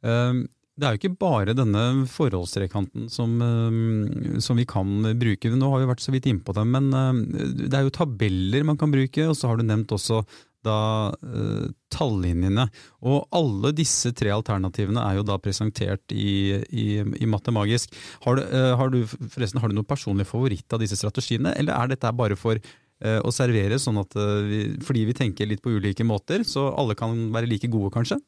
Um, 0.03 0.48
Det 0.77 0.86
er 0.86 0.93
jo 0.93 1.00
ikke 1.01 1.17
bare 1.17 1.53
denne 1.57 2.05
forholdstrekanten 2.05 3.07
som, 3.10 3.31
um, 3.41 4.39
som 4.39 4.55
vi 4.60 4.63
kan 4.69 4.86
bruke. 5.17 5.50
Nå 5.50 5.72
har 5.72 5.79
vi 5.81 5.88
vært 5.89 6.03
så 6.05 6.12
vidt 6.13 6.27
innpå 6.29 6.53
det, 6.53 6.65
men 6.69 6.91
um, 6.93 7.24
det 7.31 7.74
er 7.74 7.81
jo 7.88 7.89
tabeller 7.89 8.63
man 8.63 8.77
kan 8.77 8.91
bruke, 8.93 9.25
og 9.27 9.34
så 9.36 9.50
har 9.50 9.57
du 9.57 9.63
nevnt 9.65 9.89
også 9.89 10.19
da 10.67 10.79
uh, 11.15 11.67
tallinjene. 11.93 12.67
Og 13.07 13.27
alle 13.36 13.74
disse 13.77 14.12
tre 14.17 14.33
alternativene 14.36 15.03
er 15.03 15.19
jo 15.19 15.27
da 15.27 15.39
presentert 15.41 16.15
i, 16.15 16.57
i, 16.69 16.88
i 17.01 17.29
Matemagisk. 17.29 17.95
Har 18.25 18.39
du, 18.39 18.43
uh, 18.45 18.74
har 18.79 18.93
du, 18.93 19.01
forresten, 19.07 19.62
har 19.63 19.71
du 19.71 19.77
noen 19.79 19.88
personlig 19.88 20.27
favoritt 20.29 20.75
av 20.75 20.83
disse 20.83 21.00
strategiene, 21.00 21.55
eller 21.57 21.77
er 21.77 21.95
dette 21.95 22.13
bare 22.19 22.38
for 22.39 22.59
uh, 22.59 23.19
å 23.24 23.33
servere, 23.33 23.79
sånn 23.81 24.01
at 24.03 24.17
vi, 24.47 24.63
fordi 24.86 25.07
vi 25.09 25.17
tenker 25.17 25.50
litt 25.50 25.63
på 25.63 25.77
ulike 25.79 26.05
måter, 26.07 26.45
så 26.47 26.69
alle 26.75 26.97
kan 27.00 27.29
være 27.33 27.50
like 27.50 27.71
gode, 27.71 27.93
kanskje? 27.95 28.19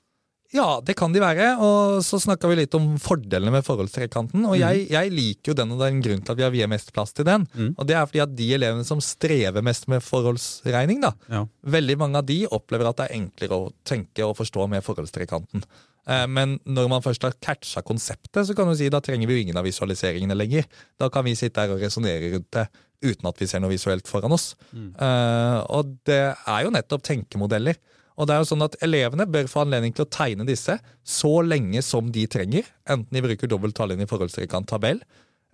Ja, 0.51 0.79
det 0.81 0.95
kan 0.97 1.13
de 1.13 1.21
være. 1.21 1.51
Og 1.61 1.99
så 2.01 2.17
snakka 2.21 2.49
vi 2.49 2.55
litt 2.63 2.73
om 2.73 2.95
fordelene 3.01 3.51
med 3.53 3.65
forholdstrekanten. 3.67 4.47
Og 4.49 4.55
jeg, 4.57 4.87
jeg 4.89 5.11
liker 5.13 5.51
jo 5.51 5.57
den, 5.59 5.75
og 5.75 5.77
det 5.81 5.85
er 5.85 5.93
en 5.93 6.01
grunn 6.07 6.23
til 6.25 6.33
at 6.33 6.39
vi 6.39 6.45
har 6.47 6.53
viet 6.55 6.71
mest 6.71 6.89
plass 6.95 7.13
til 7.13 7.27
den. 7.27 7.45
Mm. 7.53 7.75
Og 7.77 7.85
det 7.89 7.95
er 7.99 8.07
fordi 8.09 8.23
at 8.23 8.33
de 8.39 8.47
elevene 8.57 8.87
som 8.87 9.03
strever 9.03 9.61
mest 9.65 9.85
med 9.93 10.01
forholdsregning, 10.05 11.03
da, 11.05 11.11
Ja. 11.29 11.43
veldig 11.69 11.97
mange 12.01 12.17
av 12.17 12.25
de 12.25 12.39
opplever 12.49 12.89
at 12.89 12.97
det 12.97 13.05
er 13.11 13.19
enklere 13.19 13.59
å 13.61 13.69
tenke 13.85 14.25
og 14.25 14.37
forstå 14.41 14.65
med 14.73 14.81
forholdstrekanten. 14.87 15.61
Eh, 16.09 16.25
Men 16.25 16.57
når 16.65 16.89
man 16.89 17.01
først 17.05 17.21
har 17.21 17.37
catcha 17.39 17.83
konseptet, 17.85 18.41
så 18.49 18.55
kan 18.57 18.65
du 18.67 18.73
si 18.75 18.89
da 18.89 18.99
trenger 19.05 19.27
vi 19.29 19.35
jo 19.37 19.43
ingen 19.45 19.57
av 19.61 19.65
visualiseringene 19.69 20.33
lenger. 20.33 20.65
Da 20.97 21.09
kan 21.13 21.25
vi 21.25 21.35
sitte 21.37 21.61
her 21.61 21.69
og 21.75 21.79
resonnere 21.85 22.33
rundt 22.33 22.49
det 22.57 22.65
uten 23.05 23.29
at 23.29 23.37
vi 23.37 23.45
ser 23.47 23.61
noe 23.61 23.69
visuelt 23.69 24.07
foran 24.09 24.33
oss. 24.33 24.55
Eh, 24.73 25.59
og 25.69 25.93
det 26.09 26.33
er 26.33 26.63
jo 26.65 26.73
nettopp 26.73 27.03
tenkemodeller. 27.05 27.77
Og 28.19 28.27
det 28.27 28.35
er 28.35 28.41
jo 28.43 28.49
sånn 28.49 28.65
at 28.65 28.75
Elevene 28.83 29.27
bør 29.31 29.47
få 29.47 29.63
anledning 29.63 29.93
til 29.95 30.03
å 30.03 30.11
tegne 30.11 30.45
disse 30.47 30.75
så 31.07 31.31
lenge 31.45 31.81
som 31.85 32.09
de 32.11 32.25
trenger, 32.31 32.67
enten 32.89 33.15
de 33.15 33.23
bruker 33.23 33.51
dobbelt 33.51 33.77
tallinje 33.77 34.03
i 34.03 34.11
forholdstrekant 34.11 34.67
tabell. 34.69 34.99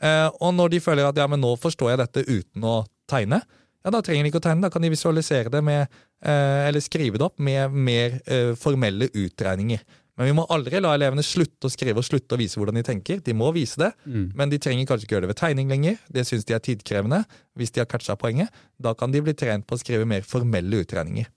Eh, 0.01 0.27
og 0.41 0.55
når 0.57 0.73
de 0.73 0.81
føler 0.83 1.07
at 1.07 1.19
ja, 1.19 1.27
men 1.29 1.43
nå 1.43 1.53
forstår 1.61 1.93
jeg 1.93 2.01
dette 2.01 2.25
uten 2.25 2.65
å 2.65 2.79
tegne, 3.09 3.43
ja, 3.85 3.91
da 3.93 4.01
trenger 4.01 4.25
de 4.25 4.31
ikke 4.31 4.41
å 4.41 4.45
tegne. 4.47 4.65
Da 4.65 4.73
kan 4.73 4.81
de 4.81 4.89
visualisere 4.89 5.51
det 5.53 5.61
med, 5.61 5.93
eh, 6.25 6.63
eller 6.65 6.81
skrive 6.81 7.21
det 7.21 7.27
opp 7.27 7.37
med 7.37 7.69
mer 7.69 8.17
eh, 8.25 8.55
formelle 8.57 9.11
utregninger. 9.13 9.83
Men 10.15 10.29
vi 10.29 10.33
må 10.37 10.45
aldri 10.49 10.79
la 10.79 10.93
elevene 10.95 11.21
slutte 11.27 11.67
å 11.67 11.71
skrive 11.71 11.99
og 11.99 12.07
slutte 12.07 12.33
å 12.33 12.39
vise 12.39 12.57
hvordan 12.57 12.79
de 12.79 12.85
tenker. 12.87 13.19
De 13.21 13.35
må 13.35 13.49
vise 13.53 13.77
det, 13.81 13.89
men 14.07 14.49
de 14.49 14.57
trenger 14.63 14.87
kanskje 14.87 15.09
ikke 15.09 15.17
gjøre 15.17 15.25
det 15.25 15.31
ved 15.33 15.39
tegning 15.41 15.73
lenger. 15.73 15.97
Det 16.07 16.23
syns 16.23 16.47
de 16.47 16.55
er 16.55 16.63
tidkrevende. 16.63 17.19
Hvis 17.59 17.75
de 17.75 17.83
har 17.83 17.89
catcha 17.91 18.15
poenget, 18.15 18.47
da 18.79 18.93
kan 18.95 19.11
de 19.11 19.19
bli 19.25 19.35
trent 19.35 19.67
på 19.67 19.75
å 19.75 19.81
skrive 19.81 20.07
mer 20.07 20.23
formelle 20.23 20.79
utregninger. 20.85 21.27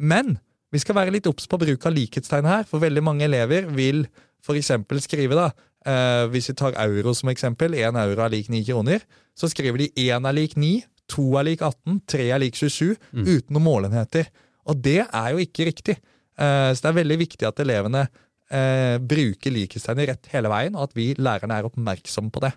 Men 0.00 0.38
vi 0.76 0.82
skal 0.82 0.98
være 0.98 1.14
litt 1.14 1.28
obs 1.30 1.48
på 1.48 1.58
bruk 1.60 1.86
av 1.88 1.94
likhetstegn 1.96 2.48
her, 2.48 2.66
for 2.68 2.82
veldig 2.82 3.02
mange 3.04 3.24
elever 3.26 3.68
vil 3.72 4.04
f.eks. 4.44 4.74
skrive, 5.06 5.38
da, 5.38 5.46
eh, 5.88 6.24
hvis 6.32 6.50
vi 6.52 6.56
tar 6.58 6.76
euro 6.84 7.14
som 7.16 7.32
eksempel, 7.32 7.78
én 7.78 7.96
euro 8.02 8.26
er 8.26 8.34
lik 8.34 8.50
ni 8.52 8.62
kroner, 8.66 9.06
så 9.36 9.48
skriver 9.50 9.84
de 9.86 9.88
én 10.06 10.28
er 10.28 10.36
lik 10.36 10.56
ni, 10.60 10.74
to 11.10 11.24
er 11.38 11.48
lik 11.48 11.64
18, 11.64 12.02
tre 12.10 12.28
er 12.28 12.42
lik 12.42 12.58
27, 12.58 12.94
uten 13.14 13.56
noen 13.56 13.66
målenheter. 13.66 14.28
Og 14.66 14.78
det 14.82 15.00
er 15.06 15.32
jo 15.32 15.42
ikke 15.42 15.68
riktig. 15.70 15.96
Eh, 16.36 16.70
så 16.74 16.84
det 16.84 16.92
er 16.92 17.00
veldig 17.00 17.18
viktig 17.24 17.48
at 17.48 17.62
elevene 17.64 18.06
eh, 18.06 18.96
bruker 19.00 19.54
likhetstegn 19.54 20.04
rett 20.12 20.32
hele 20.34 20.52
veien, 20.52 20.76
og 20.76 20.90
at 20.90 20.96
vi 20.98 21.12
lærerne 21.16 21.60
er 21.60 21.68
oppmerksomme 21.70 22.34
på 22.34 22.42
det. 22.44 22.52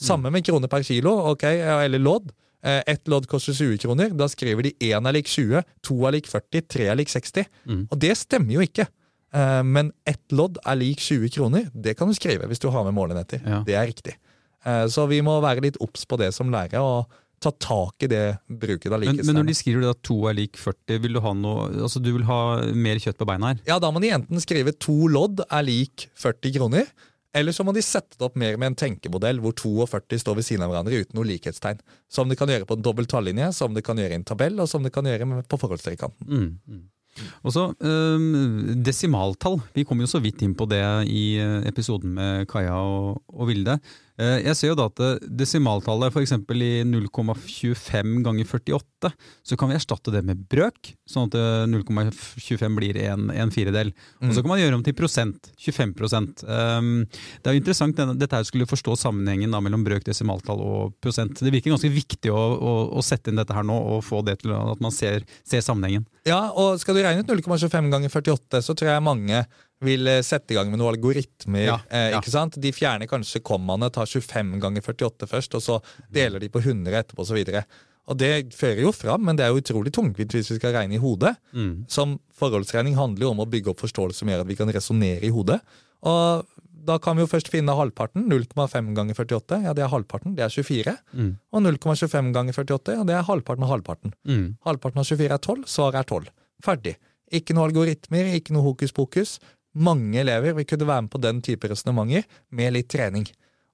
Samme 0.00 0.30
med 0.32 0.46
kroner 0.46 0.70
per 0.72 0.86
kilo, 0.86 1.12
ok, 1.34 1.44
eller 1.84 2.00
lodd. 2.00 2.30
Eh, 2.62 2.82
Ett 2.86 3.08
lodd 3.08 3.26
koster 3.30 3.52
20 3.56 3.78
kroner. 3.80 4.10
Da 4.16 4.26
skriver 4.28 4.62
de 4.62 4.74
1 4.80 5.06
er 5.08 5.12
lik 5.16 5.26
20, 5.26 5.62
2 5.86 5.98
er 6.08 6.12
lik 6.18 6.26
40, 6.28 6.62
3 6.68 6.88
er 6.92 6.98
lik 7.00 7.08
60. 7.08 7.46
Og 7.90 7.98
det 7.98 8.16
stemmer 8.20 8.52
jo 8.58 8.60
ikke. 8.66 8.86
Eh, 9.32 9.62
Men 9.62 9.92
ett 10.06 10.22
lodd 10.34 10.58
er 10.66 10.76
lik 10.76 10.98
20 11.00 11.30
kroner. 11.30 11.70
Det 11.74 11.96
kan 11.96 12.08
du 12.08 12.14
skrive 12.14 12.46
hvis 12.50 12.58
du 12.60 12.68
har 12.70 12.84
med 12.84 12.94
målenheter. 12.94 13.40
Ja. 13.46 13.62
Det 13.64 13.74
er 13.74 13.86
riktig. 13.86 14.14
Eh, 14.66 14.86
Så 14.88 15.06
vi 15.08 15.20
må 15.22 15.40
være 15.40 15.62
litt 15.62 15.76
obs 15.80 16.04
på 16.04 16.18
det 16.18 16.34
som 16.34 16.50
lærere, 16.50 16.80
og 16.82 17.06
ta 17.40 17.50
tak 17.56 18.02
i 18.04 18.06
det 18.06 18.36
bruket 18.50 18.92
av 18.92 19.00
Men, 19.00 19.16
men 19.24 19.34
når 19.38 19.46
de 19.48 19.54
skriver 19.56 19.88
at 19.88 20.02
to 20.04 20.26
er 20.28 20.34
lik 20.36 20.58
40, 20.60 20.98
vil 21.00 21.14
du 21.14 21.20
ha 21.24 21.32
noe 21.32 21.70
Altså 21.86 22.02
du 22.02 22.12
vil 22.12 22.26
ha 22.28 22.60
mer 22.76 22.96
kjøtt 23.00 23.16
på 23.16 23.24
beina 23.24 23.54
her? 23.54 23.60
Ja, 23.66 23.78
da 23.80 23.88
må 23.90 23.98
de 24.02 24.10
enten 24.12 24.36
skrive 24.44 24.74
to 24.78 25.06
lodd 25.08 25.40
er 25.48 25.62
lik 25.64 26.10
40 26.20 26.52
kroner, 26.58 26.84
eller 27.36 27.54
så 27.54 27.64
må 27.66 27.74
de 27.74 27.82
sette 27.84 28.18
det 28.18 28.26
opp 28.26 28.38
mer 28.40 28.56
med 28.58 28.72
en 28.72 28.78
tenkemodell 28.78 29.38
hvor 29.42 29.54
42 29.54 30.18
står 30.22 30.38
ved 30.40 30.46
siden 30.46 30.64
av 30.66 30.72
hverandre 30.72 31.02
uten 31.04 31.18
noe 31.18 31.28
likhetstegn. 31.28 31.82
Som 32.10 32.30
de 32.30 32.38
kan 32.38 32.50
gjøre 32.50 32.66
på 32.66 32.78
en 32.78 32.82
dobbelt 32.82 33.10
tallinje, 33.12 33.52
som 33.54 33.76
de 33.76 33.84
kan 33.86 33.98
gjøre 34.00 34.16
i 34.16 34.20
en 34.20 34.26
tabell, 34.26 34.58
og 34.62 34.70
som 34.70 34.82
de 34.82 34.90
kan 34.94 35.06
gjøre 35.06 35.44
på 35.46 35.60
forholdstrekanten. 35.60 36.26
Mm, 36.26 36.48
mm. 36.66 36.88
Og 37.46 37.54
så 37.54 37.68
øh, 37.74 38.74
desimaltall. 38.86 39.58
Vi 39.74 39.84
kom 39.86 40.02
jo 40.02 40.10
så 40.10 40.20
vidt 40.22 40.42
inn 40.46 40.54
på 40.58 40.66
det 40.70 40.82
i 41.10 41.38
øh, 41.42 41.62
episoden 41.68 42.14
med 42.18 42.46
Kaja 42.50 42.78
og, 42.78 43.22
og 43.30 43.50
Vilde. 43.50 43.78
Eh, 44.20 44.42
Jeg 44.44 44.56
ser 44.58 44.72
jo 44.72 44.76
da 44.78 44.86
at 44.90 45.00
eh, 45.00 45.28
desimaltallet 45.40 46.12
f.eks. 46.12 46.34
i 46.36 46.70
0,25 46.84 48.20
ganger 48.26 48.48
48, 48.48 49.12
så 49.46 49.56
kan 49.58 49.70
vi 49.70 49.76
erstatte 49.78 50.12
det 50.12 50.22
med 50.26 50.42
brøk, 50.50 50.92
sånn 51.08 51.30
at 51.30 51.36
eh, 51.40 51.64
0,25 51.72 52.76
blir 52.76 52.98
en, 53.06 53.30
en 53.32 53.52
firedel. 53.54 53.94
Og 54.20 54.34
så 54.36 54.42
kan 54.44 54.52
man 54.52 54.60
gjøre 54.60 54.78
om 54.78 54.84
til 54.84 54.96
prosent. 54.98 55.50
25 55.60 55.94
um, 56.44 56.90
Det 57.08 57.48
er 57.48 57.56
jo 57.56 57.62
interessant 57.62 58.00
dette 58.20 58.36
her 58.36 58.46
skulle 58.48 58.68
forstå 58.68 58.98
sammenhengen 59.00 59.52
da, 59.54 59.62
mellom 59.64 59.84
brøk, 59.86 60.04
desimaltall 60.06 60.60
og 60.64 60.94
prosent. 61.00 61.40
Det 61.40 61.52
virker 61.54 61.72
ganske 61.72 61.92
viktig 61.92 62.32
å, 62.32 62.36
å, 62.36 62.74
å 63.00 63.04
sette 63.04 63.32
inn 63.32 63.40
dette 63.40 63.56
her 63.56 63.66
nå 63.66 63.78
og 63.96 64.04
få 64.04 64.20
det 64.26 64.40
til 64.42 64.52
at 64.56 64.84
man 64.84 64.94
ser, 64.94 65.24
ser 65.48 65.64
sammenhengen. 65.64 66.04
Ja, 66.28 66.50
og 66.52 66.76
skal 66.82 66.98
du 66.98 67.02
regne 67.04 67.24
ut 67.24 67.32
0,25 67.32 67.88
ganger 67.92 68.12
48, 68.12 68.60
så 68.66 68.76
tror 68.76 68.92
jeg 68.92 69.06
mange 69.06 69.44
vil 69.84 70.08
eh, 70.10 70.22
sette 70.26 70.54
i 70.54 70.58
gang 70.58 70.70
med 70.70 70.80
noen 70.80 70.94
algoritmer. 70.94 71.62
Ja, 71.64 71.76
eh, 71.88 72.10
ja. 72.14 72.20
ikke 72.20 72.32
sant? 72.32 72.58
De 72.60 72.72
fjerner 72.74 73.08
kanskje 73.10 73.42
kommaene, 73.44 73.90
tar 73.92 74.08
25 74.08 74.58
ganger 74.62 74.84
48 74.84 75.30
først, 75.30 75.56
og 75.56 75.64
så 75.64 75.78
deler 76.12 76.42
de 76.42 76.50
på 76.52 76.62
100 76.62 76.98
etterpå 77.02 77.24
osv. 77.24 77.40
Og 78.10 78.18
det 78.18 78.32
fører 78.56 78.82
jo 78.84 78.94
fram, 78.94 79.22
men 79.28 79.38
det 79.38 79.46
er 79.46 79.52
jo 79.54 79.60
utrolig 79.62 79.92
tungvint 79.94 80.32
hvis 80.34 80.50
vi 80.52 80.58
skal 80.58 80.74
regne 80.76 80.96
i 80.96 81.02
hodet. 81.02 81.34
Mm. 81.54 81.84
Som 81.90 82.18
forholdsregning 82.36 82.96
handler 82.98 83.28
jo 83.28 83.34
om 83.34 83.44
å 83.44 83.50
bygge 83.50 83.72
opp 83.72 83.84
forståelse 83.84 84.22
som 84.22 84.32
gjør 84.32 84.42
at 84.44 84.50
vi 84.50 84.58
kan 84.58 84.72
resonnere 84.72 85.28
i 85.28 85.34
hodet. 85.34 85.60
Og 86.08 86.48
da 86.80 86.96
kan 87.02 87.16
vi 87.16 87.24
jo 87.24 87.30
først 87.30 87.50
finne 87.52 87.76
halvparten. 87.76 88.24
0,5 88.30 88.90
ganger 88.96 89.14
48, 89.14 89.60
ja 89.66 89.74
det 89.76 89.84
er 89.84 89.92
halvparten, 89.92 90.34
det 90.36 90.46
er 90.46 90.52
24. 90.52 90.96
Mm. 91.12 91.30
Og 91.52 91.64
0,25 91.66 92.32
ganger 92.36 92.56
48, 92.56 92.96
ja 92.96 93.06
det 93.06 93.16
er 93.16 93.28
halvparten 93.28 93.66
av 93.66 93.72
halvparten. 93.74 94.16
Mm. 94.28 94.46
Halvparten 94.66 95.02
av 95.02 95.08
24 95.08 95.36
er 95.36 95.38
12, 95.38 95.64
svaret 95.70 96.00
er 96.00 96.08
12. 96.08 96.34
Ferdig. 96.64 96.96
Ikke 97.30 97.54
noe 97.54 97.68
algoritmer, 97.68 98.32
ikke 98.34 98.56
noe 98.56 98.66
hokus 98.66 98.94
pokus. 98.96 99.36
Mange 99.74 100.18
elever 100.22 100.56
vil 100.56 100.66
kunne 100.66 100.86
være 100.88 101.02
med 101.06 101.12
på 101.12 101.20
den 101.22 101.42
type 101.46 101.68
resonnementer 101.70 102.24
med 102.50 102.72
litt 102.74 102.88
trening. 102.90 103.26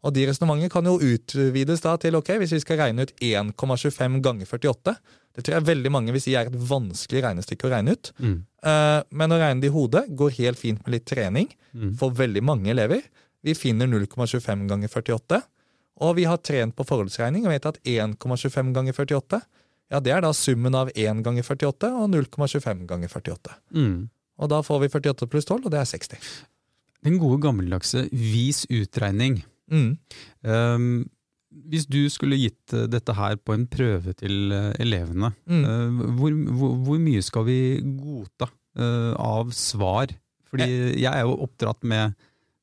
Og 0.04 0.12
de 0.14 0.26
resonnementene 0.28 0.70
kan 0.70 0.86
jo 0.86 0.98
utvides 1.00 1.80
da 1.82 1.96
til 1.98 2.18
ok, 2.18 2.34
hvis 2.42 2.52
vi 2.52 2.60
skal 2.62 2.78
regne 2.82 3.06
ut 3.06 3.14
1,25 3.24 4.20
ganger 4.22 4.46
48. 4.46 4.94
Det 5.36 5.44
tror 5.44 5.56
jeg 5.56 5.66
veldig 5.66 5.92
mange 5.92 6.12
vil 6.14 6.22
si 6.22 6.34
er 6.36 6.48
et 6.48 6.60
vanskelig 6.68 7.22
regnestykke 7.24 7.66
å 7.68 7.72
regne 7.72 7.96
ut. 7.96 8.12
Mm. 8.22 8.36
Uh, 8.66 9.00
men 9.10 9.32
å 9.34 9.40
regne 9.40 9.60
det 9.64 9.70
i 9.70 9.74
hodet 9.74 10.04
går 10.16 10.36
helt 10.38 10.60
fint 10.60 10.82
med 10.84 10.96
litt 10.98 11.06
trening 11.08 11.50
Mm. 11.76 11.90
for 12.00 12.08
veldig 12.16 12.40
mange 12.40 12.70
elever. 12.72 13.02
Vi 13.44 13.52
finner 13.52 13.86
0,25 13.86 14.62
ganger 14.70 14.88
48, 14.88 15.42
og 16.00 16.14
vi 16.16 16.24
har 16.24 16.38
trent 16.40 16.72
på 16.76 16.86
forholdsregning 16.88 17.44
og 17.44 17.52
vet 17.52 17.66
at 17.68 17.76
1,25 17.84 18.72
ganger 18.72 18.92
48 18.96 19.42
ja, 19.92 20.00
det 20.00 20.10
er 20.10 20.24
da 20.24 20.32
summen 20.34 20.74
av 20.74 20.88
1 20.96 21.20
ganger 21.22 21.44
48 21.44 21.90
og 21.94 22.08
0,25 22.10 22.86
ganger 22.88 23.12
48. 23.12 23.52
Mm. 23.76 24.08
Og 24.38 24.50
da 24.52 24.60
får 24.66 24.82
vi 24.84 24.88
48 24.92 25.28
pluss 25.32 25.46
12, 25.48 25.64
og 25.66 25.72
det 25.72 25.80
er 25.80 25.88
60. 25.88 26.30
Den 27.06 27.18
gode 27.22 27.38
gammeldagse 27.44 28.06
vis 28.12 28.64
utregning. 28.72 29.38
Mm. 29.72 29.92
Um, 30.46 30.88
hvis 31.70 31.86
du 31.88 32.02
skulle 32.12 32.36
gitt 32.36 32.74
eh, 32.76 32.84
dette 32.92 33.14
her 33.16 33.38
på 33.40 33.54
en 33.54 33.64
prøve 33.70 34.12
til 34.18 34.52
eh, 34.52 34.72
elevene, 34.82 35.30
Mm. 35.48 35.62
uh, 35.64 36.10
hvor, 36.18 36.34
hvor, 36.58 36.74
hvor 36.84 36.98
mye 37.00 37.22
skal 37.24 37.46
vi 37.48 37.56
godta 37.96 38.48
uh, 38.78 39.14
av 39.16 39.52
svar? 39.56 40.12
Fordi 40.50 40.66
jeg 41.00 41.08
er 41.10 41.24
jo 41.26 41.38
oppdratt 41.46 41.82
med 41.88 42.12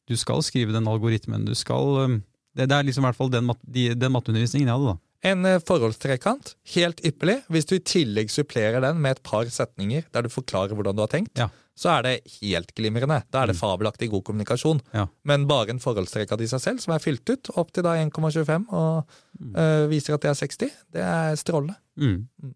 du 0.09 0.13
skal 0.19 0.43
skrive 0.45 0.75
den 0.75 0.87
algoritmen, 0.87 1.45
du 1.47 1.55
skal 1.57 1.97
eh, 2.03 2.19
det, 2.55 2.67
det 2.69 2.75
er 2.77 2.85
liksom 2.85 3.03
i 3.03 3.09
hvert 3.09 3.17
fall 3.17 3.31
den, 3.33 3.47
mat- 3.49 3.65
de, 3.65 3.87
den 3.97 4.13
matteundervisningen 4.13 4.69
jeg 4.69 4.77
hadde, 4.77 4.93
da. 4.93 4.99
En 5.23 5.45
forholdstrekant, 5.63 6.49
helt 6.75 6.99
ypperlig. 7.07 7.37
Hvis 7.47 7.65
du 7.69 7.77
i 7.77 7.83
tillegg 7.87 8.29
supplerer 8.29 8.83
den 8.83 8.97
med 9.01 9.15
et 9.15 9.21
par 9.23 9.47
setninger 9.49 10.03
der 10.11 10.25
du 10.25 10.29
forklarer 10.29 10.75
hvordan 10.75 10.97
du 10.97 11.01
har 11.05 11.11
tenkt, 11.15 11.31
Ja. 11.39 11.47
Så 11.73 11.89
er 11.95 12.05
det 12.05 12.13
helt 12.39 12.73
glimrende. 12.77 13.19
Da 13.33 13.43
er 13.43 13.49
det 13.49 13.57
fabelaktig 13.57 14.11
god 14.11 14.23
kommunikasjon. 14.27 14.81
Ja. 14.93 15.07
Men 15.25 15.47
bare 15.49 15.73
en 15.73 15.81
forholdstrekant 15.81 16.43
i 16.45 16.49
seg 16.51 16.61
selv, 16.61 16.83
som 16.83 16.93
er 16.93 17.01
fylt 17.01 17.25
ut 17.29 17.49
opp 17.57 17.73
til 17.73 17.85
da 17.85 17.95
1,25 18.01 18.67
og 18.69 19.15
øh, 19.57 19.89
viser 19.89 20.17
at 20.17 20.25
det 20.25 20.31
er 20.33 20.39
60, 20.43 20.77
det 20.93 21.07
er 21.07 21.39
strålende. 21.41 21.79
Mm. 21.97 22.27
Mm. 22.43 22.53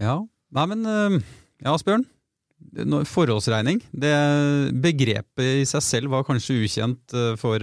Ja. 0.00 0.16
Nei, 0.56 0.66
men 0.72 0.88
eh, 0.88 1.20
Ja, 1.62 1.76
Asbjørn. 1.76 2.06
Forholdsregning. 3.10 3.80
Det 3.90 4.12
begrepet 4.82 5.62
i 5.62 5.64
seg 5.68 5.84
selv 5.84 6.12
var 6.14 6.24
kanskje 6.26 6.62
ukjent 6.64 7.14
eh, 7.18 7.34
for, 7.40 7.60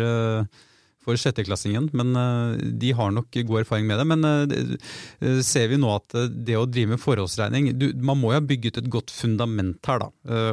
for 1.03 1.19
sjetteklassingen, 1.19 1.89
men 1.95 2.11
eh, 2.19 2.65
de 2.81 2.91
har 2.97 3.13
nok 3.15 3.31
god 3.47 3.61
erfaring 3.63 3.87
med 3.89 4.01
det. 4.01 4.07
Men 4.09 4.27
eh, 4.27 4.75
eh, 5.23 5.39
ser 5.45 5.71
vi 5.71 5.79
nå 5.79 5.93
at 5.95 6.17
det 6.33 6.57
å 6.59 6.67
drive 6.67 6.95
med 6.95 7.03
forholdsregning 7.03 7.71
du, 7.79 7.89
Man 7.95 8.19
må 8.19 8.33
jo 8.33 8.39
ha 8.39 8.45
bygget 8.45 8.81
et 8.81 8.91
godt 8.91 9.13
fundament 9.13 9.79
her, 9.87 10.03
da, 10.03 10.09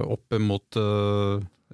opp 0.06 0.36
mot 0.40 0.78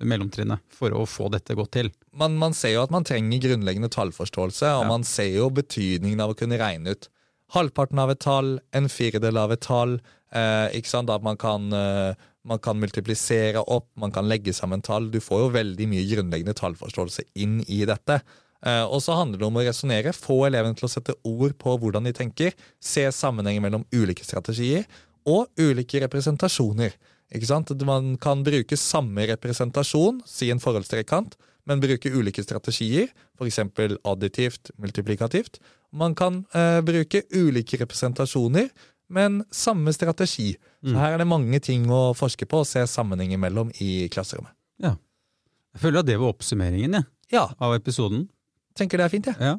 mellomtrinnet, 0.02 0.62
for 0.72 0.94
å 0.96 1.04
få 1.06 1.28
dette 1.32 1.54
godt 1.58 1.74
til. 1.76 1.90
Man, 2.16 2.38
man 2.40 2.56
ser 2.56 2.74
jo 2.76 2.84
at 2.86 2.92
man 2.94 3.04
trenger 3.06 3.42
grunnleggende 3.44 3.92
tallforståelse, 3.92 4.70
og 4.78 4.84
Ja. 4.86 4.88
man 4.88 5.04
ser 5.06 5.30
jo 5.36 5.50
betydningen 5.52 6.22
av 6.24 6.32
å 6.32 6.38
kunne 6.38 6.58
regne 6.60 6.96
ut 6.96 7.08
halvparten 7.52 8.00
av 8.00 8.10
et 8.12 8.20
tall, 8.24 8.58
en 8.72 8.88
firedel 8.88 9.36
av 9.36 9.52
et 9.52 9.60
tall. 9.60 9.98
Eh, 10.32 10.68
ikke 10.78 10.88
sant? 10.88 11.10
At 11.12 11.22
man 11.22 11.36
kan, 11.36 11.72
eh, 11.72 12.14
man 12.48 12.58
kan 12.58 12.80
multiplisere 12.80 13.62
opp, 13.68 13.90
man 13.96 14.10
kan 14.12 14.28
legge 14.28 14.54
sammen 14.56 14.82
tall. 14.82 15.10
Du 15.10 15.20
får 15.20 15.44
jo 15.44 15.50
veldig 15.58 15.88
mye 15.88 16.06
grunnleggende 16.08 16.56
tallforståelse 16.56 17.26
inn 17.36 17.60
i 17.68 17.84
dette. 17.84 18.22
Eh, 18.62 18.84
og 18.86 19.00
så 19.02 19.16
handler 19.18 19.40
det 19.40 19.46
om 19.48 19.58
å 19.58 19.64
resonnere, 19.66 20.14
få 20.14 20.44
elevene 20.46 20.78
til 20.78 20.86
å 20.86 20.92
sette 20.92 21.16
ord 21.26 21.56
på 21.58 21.76
hvordan 21.82 22.06
de 22.06 22.12
tenker, 22.16 22.54
se 22.78 23.08
sammenhengen 23.14 23.64
mellom 23.64 23.86
ulike 23.94 24.26
strategier 24.26 24.86
og 25.28 25.50
ulike 25.58 26.02
representasjoner. 26.04 26.94
Ikke 27.32 27.48
sant? 27.48 27.72
Man 27.88 28.14
kan 28.22 28.44
bruke 28.44 28.76
samme 28.78 29.26
representasjon, 29.30 30.20
si 30.28 30.50
en 30.52 30.60
forholdstrekant, 30.62 31.36
men 31.66 31.82
bruke 31.82 32.10
ulike 32.10 32.42
strategier, 32.44 33.10
f.eks. 33.38 33.60
additivt, 34.04 34.72
multiplikativt. 34.82 35.60
Man 35.94 36.16
kan 36.18 36.42
eh, 36.54 36.80
bruke 36.84 37.22
ulike 37.34 37.78
representasjoner, 37.82 38.70
men 39.12 39.42
samme 39.52 39.92
strategi. 39.92 40.54
Så 40.82 40.96
her 40.96 41.14
er 41.14 41.20
det 41.20 41.28
mange 41.28 41.58
ting 41.62 41.84
å 41.92 42.14
forske 42.16 42.46
på 42.48 42.62
og 42.62 42.68
se 42.68 42.82
sammenhenger 42.88 43.38
mellom 43.38 43.70
i 43.84 44.08
klasserommet. 44.12 44.54
Jeg 45.72 45.82
føler 45.84 46.02
at 46.02 46.08
det 46.08 46.18
var 46.20 46.32
oppsummeringen 46.32 46.98
Ja, 47.32 47.46
av 47.60 47.74
episoden. 47.76 48.26
Tenker 48.78 49.00
det 49.00 49.06
er 49.06 49.12
fint, 49.12 49.28
jeg. 49.30 49.38
Ja. 49.40 49.56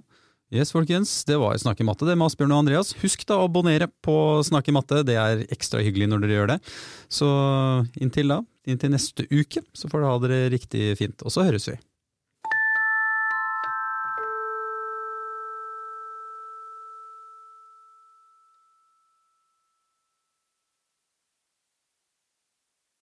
Yes, 0.54 0.70
folkens. 0.70 1.12
Det 1.26 1.40
var 1.42 1.58
Snakk 1.58 1.80
i 1.82 1.86
matte, 1.88 2.06
det 2.06 2.14
med 2.14 2.28
Asbjørn 2.28 2.52
og 2.54 2.60
Andreas. 2.62 2.92
Husk 3.02 3.24
da 3.26 3.40
å 3.42 3.48
abonnere 3.48 3.88
på 4.06 4.16
Snakk 4.46 4.68
i 4.70 4.76
matte, 4.76 5.02
det 5.08 5.16
er 5.18 5.42
ekstra 5.54 5.82
hyggelig 5.82 6.12
når 6.12 6.22
dere 6.26 6.36
gjør 6.38 6.52
det. 6.52 6.58
Så 7.10 7.30
inntil 7.98 8.30
da, 8.36 8.38
inntil 8.70 8.94
neste 8.94 9.26
uke, 9.32 9.64
så 9.74 9.90
får 9.90 10.04
dere 10.04 10.12
ha 10.12 10.22
det 10.28 10.42
riktig 10.54 10.92
fint. 11.00 11.26
Og 11.26 11.34
så 11.34 11.48
høres 11.48 11.66
vi. 11.72 11.80